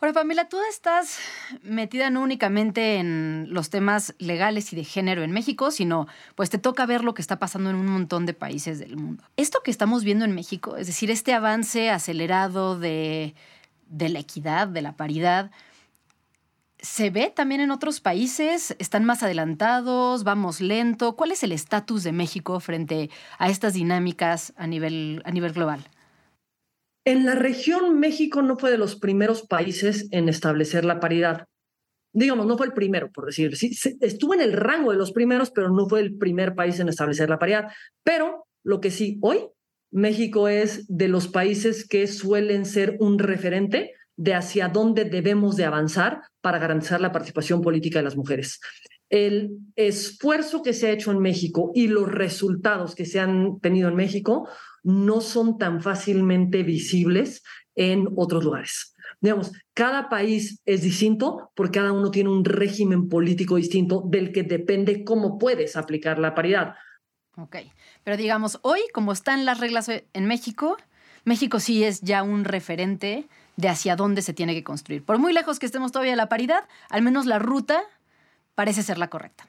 Ahora, 0.00 0.12
Pamela, 0.12 0.48
tú 0.48 0.58
estás 0.68 1.18
metida 1.62 2.10
no 2.10 2.22
únicamente 2.22 2.96
en 2.96 3.46
los 3.50 3.70
temas 3.70 4.14
legales 4.18 4.72
y 4.72 4.76
de 4.76 4.84
género 4.84 5.22
en 5.22 5.30
México, 5.30 5.70
sino 5.70 6.06
pues 6.34 6.50
te 6.50 6.58
toca 6.58 6.84
ver 6.84 7.04
lo 7.04 7.14
que 7.14 7.22
está 7.22 7.38
pasando 7.38 7.70
en 7.70 7.76
un 7.76 7.86
montón 7.86 8.26
de 8.26 8.34
países 8.34 8.78
del 8.78 8.96
mundo. 8.96 9.24
Esto 9.36 9.60
que 9.64 9.70
estamos 9.70 10.04
viendo 10.04 10.24
en 10.24 10.34
México, 10.34 10.76
es 10.76 10.88
decir, 10.88 11.10
este 11.10 11.32
avance 11.32 11.90
acelerado 11.90 12.78
de, 12.78 13.34
de 13.86 14.08
la 14.08 14.18
equidad, 14.18 14.68
de 14.68 14.82
la 14.82 14.96
paridad, 14.96 15.50
¿se 16.84 17.08
ve 17.08 17.32
también 17.34 17.62
en 17.62 17.70
otros 17.70 18.00
países? 18.00 18.76
¿Están 18.78 19.04
más 19.04 19.22
adelantados? 19.22 20.22
¿Vamos 20.22 20.60
lento? 20.60 21.16
¿Cuál 21.16 21.32
es 21.32 21.42
el 21.42 21.52
estatus 21.52 22.04
de 22.04 22.12
México 22.12 22.60
frente 22.60 23.10
a 23.38 23.48
estas 23.48 23.72
dinámicas 23.72 24.52
a 24.56 24.66
nivel, 24.66 25.22
a 25.24 25.30
nivel 25.30 25.52
global? 25.52 25.80
En 27.06 27.24
la 27.24 27.34
región, 27.34 27.98
México 27.98 28.42
no 28.42 28.58
fue 28.58 28.70
de 28.70 28.78
los 28.78 28.96
primeros 28.96 29.46
países 29.46 30.08
en 30.10 30.28
establecer 30.28 30.84
la 30.84 31.00
paridad. 31.00 31.46
Digamos, 32.12 32.46
no 32.46 32.56
fue 32.56 32.66
el 32.66 32.74
primero, 32.74 33.10
por 33.10 33.26
decir. 33.26 33.56
Sí, 33.56 33.76
estuvo 34.00 34.34
en 34.34 34.42
el 34.42 34.52
rango 34.52 34.92
de 34.92 34.98
los 34.98 35.12
primeros, 35.12 35.50
pero 35.50 35.70
no 35.70 35.88
fue 35.88 36.00
el 36.00 36.16
primer 36.16 36.54
país 36.54 36.78
en 36.80 36.88
establecer 36.88 37.30
la 37.30 37.38
paridad. 37.38 37.72
Pero 38.04 38.46
lo 38.62 38.80
que 38.80 38.90
sí, 38.90 39.18
hoy 39.22 39.38
México 39.90 40.48
es 40.48 40.86
de 40.88 41.08
los 41.08 41.28
países 41.28 41.88
que 41.88 42.06
suelen 42.06 42.66
ser 42.66 42.96
un 43.00 43.18
referente 43.18 43.92
de 44.16 44.34
hacia 44.34 44.68
dónde 44.68 45.04
debemos 45.04 45.56
de 45.56 45.64
avanzar 45.64 46.22
para 46.40 46.58
garantizar 46.58 47.00
la 47.00 47.12
participación 47.12 47.60
política 47.60 47.98
de 47.98 48.04
las 48.04 48.16
mujeres. 48.16 48.60
El 49.10 49.58
esfuerzo 49.76 50.62
que 50.62 50.72
se 50.72 50.86
ha 50.86 50.90
hecho 50.90 51.10
en 51.12 51.18
México 51.18 51.70
y 51.74 51.88
los 51.88 52.10
resultados 52.10 52.94
que 52.94 53.06
se 53.06 53.20
han 53.20 53.60
tenido 53.60 53.88
en 53.88 53.96
México 53.96 54.48
no 54.82 55.20
son 55.20 55.58
tan 55.58 55.82
fácilmente 55.82 56.62
visibles 56.62 57.42
en 57.74 58.08
otros 58.16 58.44
lugares. 58.44 58.94
Digamos, 59.20 59.52
cada 59.72 60.08
país 60.08 60.60
es 60.66 60.82
distinto 60.82 61.50
porque 61.54 61.78
cada 61.78 61.92
uno 61.92 62.10
tiene 62.10 62.30
un 62.30 62.44
régimen 62.44 63.08
político 63.08 63.56
distinto 63.56 64.02
del 64.06 64.32
que 64.32 64.42
depende 64.42 65.04
cómo 65.04 65.38
puedes 65.38 65.76
aplicar 65.76 66.18
la 66.18 66.34
paridad. 66.34 66.74
Ok, 67.36 67.56
pero 68.04 68.16
digamos, 68.16 68.58
hoy 68.62 68.80
como 68.92 69.12
están 69.12 69.44
las 69.44 69.60
reglas 69.60 69.88
en 69.88 70.26
México, 70.26 70.76
México 71.24 71.58
sí 71.58 71.84
es 71.84 72.00
ya 72.02 72.22
un 72.22 72.44
referente 72.44 73.28
de 73.56 73.68
hacia 73.68 73.96
dónde 73.96 74.22
se 74.22 74.34
tiene 74.34 74.54
que 74.54 74.64
construir. 74.64 75.04
Por 75.04 75.18
muy 75.18 75.32
lejos 75.32 75.58
que 75.58 75.66
estemos 75.66 75.92
todavía 75.92 76.12
de 76.12 76.16
la 76.16 76.28
paridad, 76.28 76.64
al 76.90 77.02
menos 77.02 77.26
la 77.26 77.38
ruta 77.38 77.82
parece 78.54 78.82
ser 78.82 78.98
la 78.98 79.08
correcta 79.08 79.46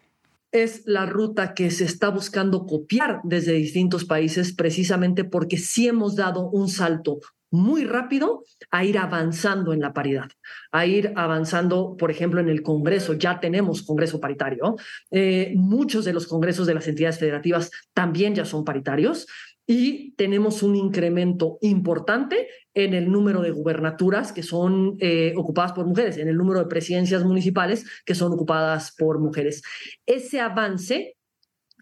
es 0.51 0.83
la 0.85 1.05
ruta 1.05 1.53
que 1.53 1.69
se 1.69 1.83
está 1.83 2.07
buscando 2.07 2.65
copiar 2.65 3.19
desde 3.25 3.51
distintos 3.51 4.05
países 4.05 4.53
precisamente 4.53 5.25
porque 5.25 5.57
sí 5.57 5.85
hemos 5.85 6.15
dado 6.15 6.49
un 6.49 6.69
salto 6.69 7.19
muy 7.51 7.85
rápido 7.85 8.43
a 8.71 8.83
ir 8.83 8.97
avanzando 8.97 9.73
en 9.73 9.81
la 9.81 9.93
paridad, 9.93 10.29
a 10.71 10.85
ir 10.85 11.13
avanzando, 11.15 11.95
por 11.97 12.11
ejemplo, 12.11 12.39
en 12.39 12.49
el 12.49 12.61
Congreso. 12.61 13.13
Ya 13.13 13.39
tenemos 13.39 13.83
Congreso 13.83 14.19
paritario. 14.19 14.75
Eh, 15.11 15.53
muchos 15.55 16.05
de 16.05 16.13
los 16.13 16.27
congresos 16.27 16.67
de 16.67 16.73
las 16.73 16.87
entidades 16.87 17.19
federativas 17.19 17.71
también 17.93 18.35
ya 18.35 18.45
son 18.45 18.65
paritarios 18.65 19.27
y 19.67 20.11
tenemos 20.11 20.63
un 20.63 20.75
incremento 20.75 21.57
importante 21.61 22.47
en 22.75 22.93
el 22.93 23.09
número 23.09 23.41
de 23.41 23.51
gubernaturas 23.51 24.33
que 24.33 24.43
son 24.43 24.97
eh, 24.99 25.33
ocupadas 25.37 25.71
por 25.71 25.85
mujeres, 25.85 26.17
en 26.17 26.27
el 26.27 26.37
número 26.37 26.59
de 26.59 26.67
presidencias 26.67 27.23
municipales 27.23 27.85
que 28.05 28.13
son 28.13 28.33
ocupadas 28.33 28.93
por 28.97 29.19
mujeres. 29.19 29.63
Ese 30.05 30.41
avance, 30.41 31.15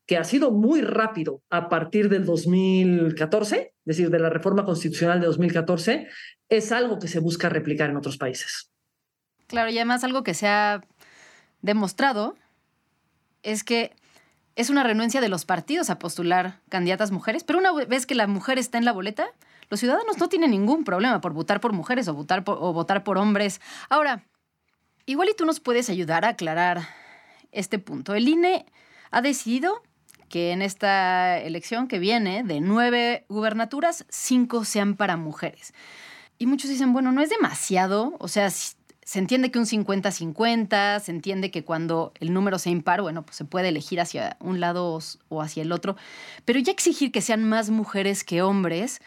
que 0.05 0.17
ha 0.17 0.23
sido 0.23 0.51
muy 0.51 0.81
rápido 0.81 1.41
a 1.49 1.67
partir 1.67 2.09
del 2.09 2.25
2014, 2.25 3.57
es 3.57 3.73
decir, 3.85 4.09
de 4.09 4.19
la 4.19 4.29
reforma 4.29 4.65
constitucional 4.65 5.19
de 5.19 5.25
2014, 5.27 6.07
es 6.49 6.71
algo 6.71 6.99
que 6.99 7.07
se 7.07 7.19
busca 7.19 7.49
replicar 7.49 7.89
en 7.89 7.97
otros 7.97 8.17
países. 8.17 8.71
Claro, 9.47 9.71
y 9.71 9.77
además 9.77 10.03
algo 10.03 10.23
que 10.23 10.33
se 10.33 10.47
ha 10.47 10.83
demostrado 11.61 12.35
es 13.41 13.63
que 13.63 13.91
es 14.55 14.69
una 14.69 14.83
renuncia 14.83 15.21
de 15.21 15.29
los 15.29 15.45
partidos 15.45 15.89
a 15.89 15.97
postular 15.97 16.59
candidatas 16.69 17.11
mujeres, 17.11 17.43
pero 17.43 17.57
una 17.57 17.71
vez 17.85 18.05
que 18.05 18.13
la 18.13 18.27
mujer 18.27 18.59
está 18.59 18.77
en 18.77 18.85
la 18.85 18.91
boleta, 18.91 19.27
los 19.73 19.79
ciudadanos 19.79 20.19
no 20.19 20.29
tienen 20.29 20.51
ningún 20.51 20.83
problema 20.83 21.19
por 21.19 21.33
votar 21.33 21.59
por 21.59 21.73
mujeres 21.73 22.07
o 22.07 22.13
votar 22.13 22.43
por, 22.43 23.17
hombres. 23.17 23.59
Ahora, 23.89 24.23
igual 25.07 25.29
y 25.29 25.35
tú 25.35 25.47
nos 25.47 25.59
puedes 25.59 25.89
ayudar 25.89 26.25
a 26.25 26.27
aclarar 26.27 26.87
este 27.51 27.79
punto. 27.79 28.13
El 28.13 28.27
INE 28.27 28.67
ha 29.09 29.23
decidido 29.23 29.81
que 30.29 30.51
en 30.51 30.61
esta 30.61 31.39
elección 31.39 31.87
que 31.87 31.97
viene, 31.97 32.43
de 32.43 32.61
nueve 32.61 33.25
gubernaturas, 33.29 34.05
cinco 34.09 34.63
sean 34.63 34.95
para 34.95 35.17
mujeres. 35.17 35.73
Y 36.37 36.45
muchos 36.45 36.69
dicen, 36.69 36.93
bueno, 36.93 37.11
no 37.11 37.23
es 37.23 37.31
demasiado, 37.31 38.15
o 38.19 38.27
sea, 38.27 38.51
se 38.51 39.17
entiende 39.17 39.49
que 39.49 39.57
un 39.57 39.65
50-50, 39.65 40.99
se 40.99 41.11
entiende 41.11 41.49
que 41.49 41.63
cuando 41.63 42.13
el 42.19 42.31
número 42.31 42.59
sea 42.59 42.71
impar, 42.71 43.01
bueno, 43.01 43.25
pues 43.25 43.37
se 43.37 43.45
puede 43.45 43.69
elegir 43.69 43.99
hacia 43.99 44.37
un 44.39 44.59
lado 44.59 44.99
o 45.29 45.41
hacia 45.41 45.63
el 45.63 45.71
otro, 45.71 45.95
pero 46.45 46.59
ya 46.59 46.71
exigir 46.71 47.11
que 47.11 47.21
sean 47.21 47.43
más 47.43 47.71
mujeres 47.71 48.23
que 48.23 48.43
hombres, 48.43 49.01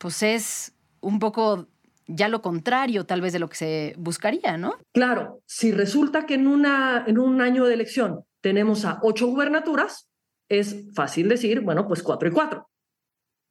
pues 0.00 0.22
es 0.22 0.72
un 1.00 1.18
poco 1.18 1.68
ya 2.06 2.28
lo 2.28 2.40
contrario 2.40 3.04
tal 3.04 3.20
vez 3.20 3.34
de 3.34 3.38
lo 3.38 3.48
que 3.48 3.56
se 3.56 3.94
buscaría, 3.98 4.56
¿no? 4.56 4.74
Claro, 4.92 5.42
si 5.46 5.72
resulta 5.72 6.24
que 6.24 6.34
en, 6.34 6.46
una, 6.46 7.04
en 7.06 7.18
un 7.18 7.42
año 7.42 7.66
de 7.66 7.74
elección 7.74 8.24
tenemos 8.40 8.86
a 8.86 8.98
ocho 9.02 9.26
gubernaturas, 9.26 10.08
es 10.48 10.86
fácil 10.94 11.28
decir, 11.28 11.60
bueno, 11.60 11.86
pues 11.86 12.02
cuatro 12.02 12.28
y 12.28 12.32
cuatro. 12.32 12.68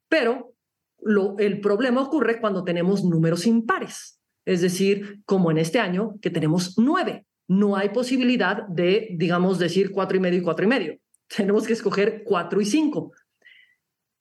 Pero 0.09 0.55
lo, 0.99 1.37
el 1.37 1.61
problema 1.61 2.01
ocurre 2.01 2.41
cuando 2.41 2.63
tenemos 2.63 3.03
números 3.03 3.45
impares. 3.45 4.19
Es 4.43 4.61
decir, 4.61 5.21
como 5.25 5.51
en 5.51 5.59
este 5.59 5.79
año, 5.79 6.15
que 6.19 6.31
tenemos 6.31 6.79
nueve. 6.79 7.27
No 7.47 7.75
hay 7.77 7.89
posibilidad 7.89 8.67
de, 8.67 9.09
digamos, 9.17 9.59
decir 9.59 9.91
cuatro 9.91 10.17
y 10.17 10.19
medio 10.19 10.39
y 10.39 10.43
cuatro 10.43 10.65
y 10.65 10.67
medio. 10.67 10.97
Tenemos 11.27 11.67
que 11.67 11.73
escoger 11.73 12.23
cuatro 12.25 12.59
y 12.59 12.65
cinco. 12.65 13.11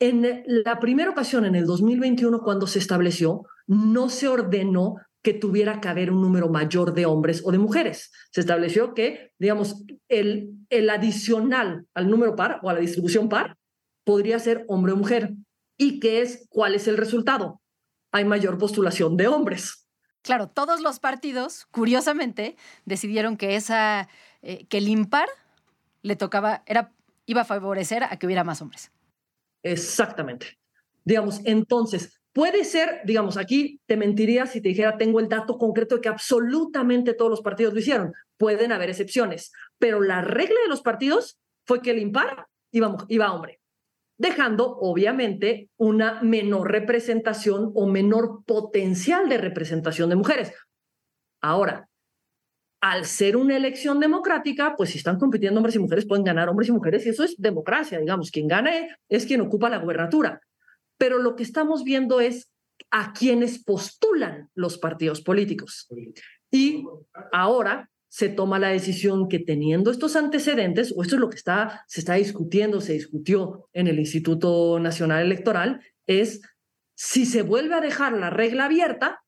En 0.00 0.44
la 0.46 0.78
primera 0.78 1.10
ocasión, 1.10 1.44
en 1.44 1.56
el 1.56 1.66
2021, 1.66 2.40
cuando 2.40 2.66
se 2.66 2.78
estableció, 2.78 3.44
no 3.66 4.08
se 4.08 4.28
ordenó 4.28 4.96
que 5.22 5.34
tuviera 5.34 5.80
que 5.80 5.88
haber 5.88 6.12
un 6.12 6.22
número 6.22 6.48
mayor 6.48 6.94
de 6.94 7.06
hombres 7.06 7.42
o 7.44 7.50
de 7.50 7.58
mujeres. 7.58 8.12
Se 8.30 8.40
estableció 8.40 8.94
que, 8.94 9.32
digamos, 9.38 9.84
el, 10.08 10.50
el 10.70 10.88
adicional 10.88 11.86
al 11.94 12.08
número 12.08 12.36
par 12.36 12.60
o 12.62 12.70
a 12.70 12.72
la 12.72 12.80
distribución 12.80 13.28
par 13.28 13.56
podría 14.04 14.38
ser 14.38 14.64
hombre 14.68 14.92
o 14.92 14.96
mujer. 14.96 15.34
¿Y 15.76 16.00
qué 16.00 16.22
es? 16.22 16.46
¿Cuál 16.48 16.74
es 16.74 16.86
el 16.88 16.96
resultado? 16.96 17.60
Hay 18.12 18.24
mayor 18.24 18.56
postulación 18.56 19.16
de 19.16 19.28
hombres. 19.28 19.86
Claro, 20.22 20.48
todos 20.48 20.80
los 20.80 21.00
partidos, 21.00 21.66
curiosamente, 21.70 22.56
decidieron 22.84 23.36
que 23.36 23.56
esa, 23.56 24.08
eh, 24.42 24.66
que 24.66 24.78
el 24.78 24.88
impar 24.88 25.28
le 26.02 26.16
tocaba, 26.16 26.62
era, 26.66 26.92
iba 27.26 27.42
a 27.42 27.44
favorecer 27.44 28.04
a 28.04 28.16
que 28.18 28.26
hubiera 28.26 28.44
más 28.44 28.62
hombres. 28.62 28.90
Exactamente. 29.62 30.58
Digamos, 31.04 31.40
entonces, 31.44 32.20
puede 32.32 32.64
ser, 32.64 33.00
digamos, 33.04 33.36
aquí 33.36 33.80
te 33.86 33.96
mentiría 33.96 34.46
si 34.46 34.60
te 34.60 34.68
dijera, 34.68 34.96
tengo 34.96 35.20
el 35.20 35.28
dato 35.28 35.58
concreto 35.58 35.96
de 35.96 36.00
que 36.02 36.08
absolutamente 36.08 37.14
todos 37.14 37.30
los 37.30 37.40
partidos 37.40 37.72
lo 37.72 37.80
hicieron. 37.80 38.12
Pueden 38.36 38.72
haber 38.72 38.90
excepciones, 38.90 39.52
pero 39.78 40.00
la 40.00 40.20
regla 40.20 40.60
de 40.62 40.68
los 40.68 40.82
partidos 40.82 41.38
fue 41.64 41.82
que 41.82 41.90
el 41.90 41.98
impar 41.98 42.46
iba, 42.70 42.96
iba 43.08 43.32
hombre, 43.32 43.60
dejando 44.18 44.76
obviamente 44.78 45.70
una 45.76 46.22
menor 46.22 46.70
representación 46.70 47.72
o 47.74 47.86
menor 47.86 48.44
potencial 48.44 49.28
de 49.28 49.38
representación 49.38 50.10
de 50.10 50.16
mujeres. 50.16 50.52
Ahora, 51.40 51.87
al 52.80 53.04
ser 53.04 53.36
una 53.36 53.56
elección 53.56 53.98
democrática, 53.98 54.74
pues 54.76 54.90
si 54.90 54.98
están 54.98 55.18
compitiendo 55.18 55.58
hombres 55.58 55.76
y 55.76 55.80
mujeres, 55.80 56.06
pueden 56.06 56.24
ganar 56.24 56.48
hombres 56.48 56.68
y 56.68 56.72
mujeres, 56.72 57.04
y 57.06 57.10
eso 57.10 57.24
es 57.24 57.34
democracia, 57.36 57.98
digamos, 57.98 58.30
quien 58.30 58.46
gane 58.46 58.96
es 59.08 59.26
quien 59.26 59.40
ocupa 59.40 59.68
la 59.68 59.78
gubernatura. 59.78 60.40
Pero 60.96 61.18
lo 61.18 61.34
que 61.34 61.42
estamos 61.42 61.82
viendo 61.84 62.20
es 62.20 62.48
a 62.90 63.12
quienes 63.12 63.62
postulan 63.62 64.48
los 64.54 64.78
partidos 64.78 65.20
políticos. 65.20 65.88
Y 66.50 66.84
ahora 67.32 67.90
se 68.08 68.28
toma 68.28 68.58
la 68.58 68.68
decisión 68.68 69.28
que 69.28 69.38
teniendo 69.38 69.90
estos 69.90 70.16
antecedentes, 70.16 70.94
o 70.96 71.02
esto 71.02 71.16
es 71.16 71.20
lo 71.20 71.28
que 71.28 71.36
está, 71.36 71.84
se 71.88 72.00
está 72.00 72.14
discutiendo, 72.14 72.80
se 72.80 72.94
discutió 72.94 73.68
en 73.72 73.86
el 73.86 73.98
Instituto 73.98 74.78
Nacional 74.80 75.22
Electoral, 75.24 75.80
es 76.06 76.40
si 76.94 77.26
se 77.26 77.42
vuelve 77.42 77.74
a 77.74 77.80
dejar 77.80 78.12
la 78.14 78.30
regla 78.30 78.64
abierta 78.64 79.22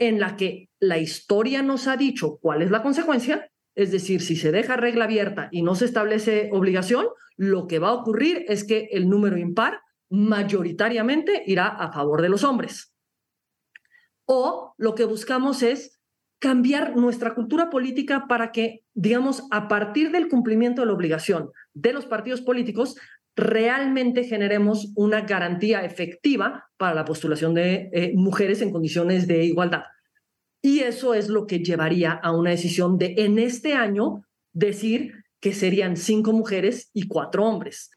en 0.00 0.18
la 0.18 0.36
que 0.36 0.70
la 0.80 0.98
historia 0.98 1.62
nos 1.62 1.86
ha 1.86 1.96
dicho 1.96 2.38
cuál 2.40 2.62
es 2.62 2.70
la 2.70 2.82
consecuencia, 2.82 3.52
es 3.76 3.92
decir, 3.92 4.22
si 4.22 4.34
se 4.34 4.50
deja 4.50 4.76
regla 4.76 5.04
abierta 5.04 5.48
y 5.52 5.62
no 5.62 5.74
se 5.74 5.84
establece 5.84 6.48
obligación, 6.52 7.06
lo 7.36 7.66
que 7.66 7.78
va 7.78 7.90
a 7.90 7.94
ocurrir 7.94 8.44
es 8.48 8.64
que 8.64 8.88
el 8.92 9.08
número 9.08 9.36
impar 9.36 9.80
mayoritariamente 10.10 11.44
irá 11.46 11.68
a 11.68 11.92
favor 11.92 12.22
de 12.22 12.30
los 12.30 12.44
hombres. 12.44 12.92
O 14.24 14.74
lo 14.78 14.94
que 14.94 15.04
buscamos 15.04 15.62
es 15.62 16.00
cambiar 16.38 16.96
nuestra 16.96 17.34
cultura 17.34 17.68
política 17.68 18.26
para 18.26 18.52
que, 18.52 18.82
digamos, 18.94 19.44
a 19.50 19.68
partir 19.68 20.10
del 20.10 20.28
cumplimiento 20.28 20.80
de 20.80 20.86
la 20.86 20.94
obligación 20.94 21.50
de 21.74 21.92
los 21.92 22.06
partidos 22.06 22.40
políticos, 22.40 22.96
realmente 23.40 24.24
generemos 24.24 24.92
una 24.94 25.22
garantía 25.22 25.84
efectiva 25.84 26.68
para 26.76 26.94
la 26.94 27.04
postulación 27.04 27.54
de 27.54 27.90
eh, 27.92 28.12
mujeres 28.14 28.62
en 28.62 28.70
condiciones 28.70 29.26
de 29.26 29.44
igualdad. 29.44 29.84
Y 30.62 30.80
eso 30.80 31.14
es 31.14 31.28
lo 31.28 31.46
que 31.46 31.60
llevaría 31.60 32.12
a 32.12 32.32
una 32.32 32.50
decisión 32.50 32.98
de 32.98 33.14
en 33.18 33.38
este 33.38 33.74
año 33.74 34.22
decir 34.52 35.14
que 35.40 35.54
serían 35.54 35.96
cinco 35.96 36.32
mujeres 36.32 36.90
y 36.92 37.08
cuatro 37.08 37.46
hombres. 37.46 37.90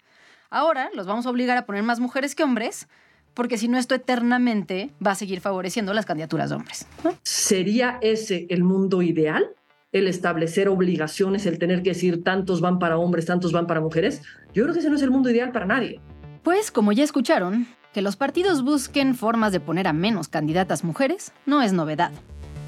Ahora 0.50 0.90
los 0.94 1.08
vamos 1.08 1.26
a 1.26 1.30
obligar 1.30 1.58
a 1.58 1.66
poner 1.66 1.84
más 1.84 2.00
mujeres 2.00 2.36
que 2.36 2.44
hombres, 2.44 2.88
porque 3.34 3.58
si 3.58 3.68
no 3.68 3.78
esto 3.78 3.96
eternamente 3.96 4.92
va 5.06 5.12
a 5.12 5.16
seguir 5.16 5.42
favoreciendo 5.42 5.94
las 5.94 6.06
candidaturas 6.06 6.52
de 6.52 6.56
hombres. 6.56 6.88
¿Sería 7.24 7.98
ese 8.02 8.46
el 8.50 8.64
mundo 8.64 9.02
ideal? 9.02 9.50
El 9.94 10.08
establecer 10.08 10.70
obligaciones, 10.70 11.46
el 11.46 11.60
tener 11.60 11.84
que 11.84 11.92
decir 11.92 12.24
tantos 12.24 12.62
van 12.62 12.80
para 12.80 12.98
hombres, 12.98 13.28
tantos 13.28 13.52
van 13.52 13.68
para 13.68 13.80
mujeres. 13.80 14.24
Yo 14.52 14.64
creo 14.64 14.74
que 14.74 14.80
ese 14.80 14.90
no 14.90 14.96
es 14.96 15.04
el 15.04 15.12
mundo 15.12 15.30
ideal 15.30 15.52
para 15.52 15.68
nadie. 15.68 16.02
Pues 16.42 16.72
como 16.72 16.92
ya 16.92 17.04
escucharon, 17.04 17.68
que 17.94 18.02
los 18.02 18.16
partidos 18.16 18.64
busquen 18.64 19.14
formas 19.14 19.52
de 19.52 19.60
poner 19.60 19.88
a 19.88 19.94
menos 19.94 20.30
candidatas 20.30 20.84
mujeres 20.84 21.32
no 21.46 21.62
es 21.62 21.74
novedad. 21.74 22.12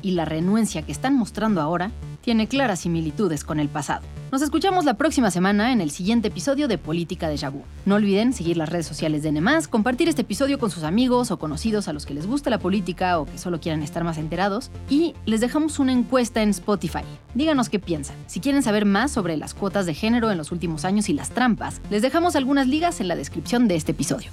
Y 0.03 0.11
la 0.11 0.25
renuencia 0.25 0.83
que 0.83 0.91
están 0.91 1.15
mostrando 1.15 1.61
ahora 1.61 1.89
tiene 2.25 2.47
claras 2.47 2.79
similitudes 2.79 3.43
con 3.43 3.59
el 3.59 3.69
pasado. 3.69 4.01
Nos 4.31 4.41
escuchamos 4.41 4.83
la 4.83 4.95
próxima 4.95 5.29
semana 5.29 5.71
en 5.71 5.79
el 5.79 5.91
siguiente 5.91 6.29
episodio 6.29 6.67
de 6.67 6.79
Política 6.79 7.29
de 7.29 7.37
Yagú. 7.37 7.61
No 7.85 7.95
olviden 7.95 8.33
seguir 8.33 8.57
las 8.57 8.67
redes 8.67 8.87
sociales 8.87 9.21
de 9.21 9.31
Nemás, 9.31 9.67
compartir 9.67 10.09
este 10.09 10.23
episodio 10.23 10.57
con 10.57 10.71
sus 10.71 10.81
amigos 10.81 11.29
o 11.29 11.37
conocidos 11.37 11.87
a 11.87 11.93
los 11.93 12.07
que 12.07 12.15
les 12.15 12.25
gusta 12.25 12.49
la 12.49 12.57
política 12.57 13.19
o 13.19 13.27
que 13.27 13.37
solo 13.37 13.59
quieran 13.59 13.83
estar 13.83 14.03
más 14.03 14.17
enterados. 14.17 14.71
Y 14.89 15.13
les 15.27 15.39
dejamos 15.39 15.77
una 15.77 15.91
encuesta 15.91 16.41
en 16.41 16.49
Spotify. 16.49 17.03
Díganos 17.35 17.69
qué 17.69 17.77
piensan. 17.77 18.15
Si 18.25 18.39
quieren 18.39 18.63
saber 18.63 18.85
más 18.85 19.11
sobre 19.11 19.37
las 19.37 19.53
cuotas 19.53 19.85
de 19.85 19.93
género 19.93 20.31
en 20.31 20.39
los 20.39 20.51
últimos 20.51 20.83
años 20.83 21.09
y 21.09 21.13
las 21.13 21.29
trampas, 21.29 21.79
les 21.91 22.01
dejamos 22.01 22.35
algunas 22.35 22.67
ligas 22.67 23.01
en 23.01 23.07
la 23.07 23.15
descripción 23.15 23.67
de 23.67 23.75
este 23.75 23.91
episodio. 23.91 24.31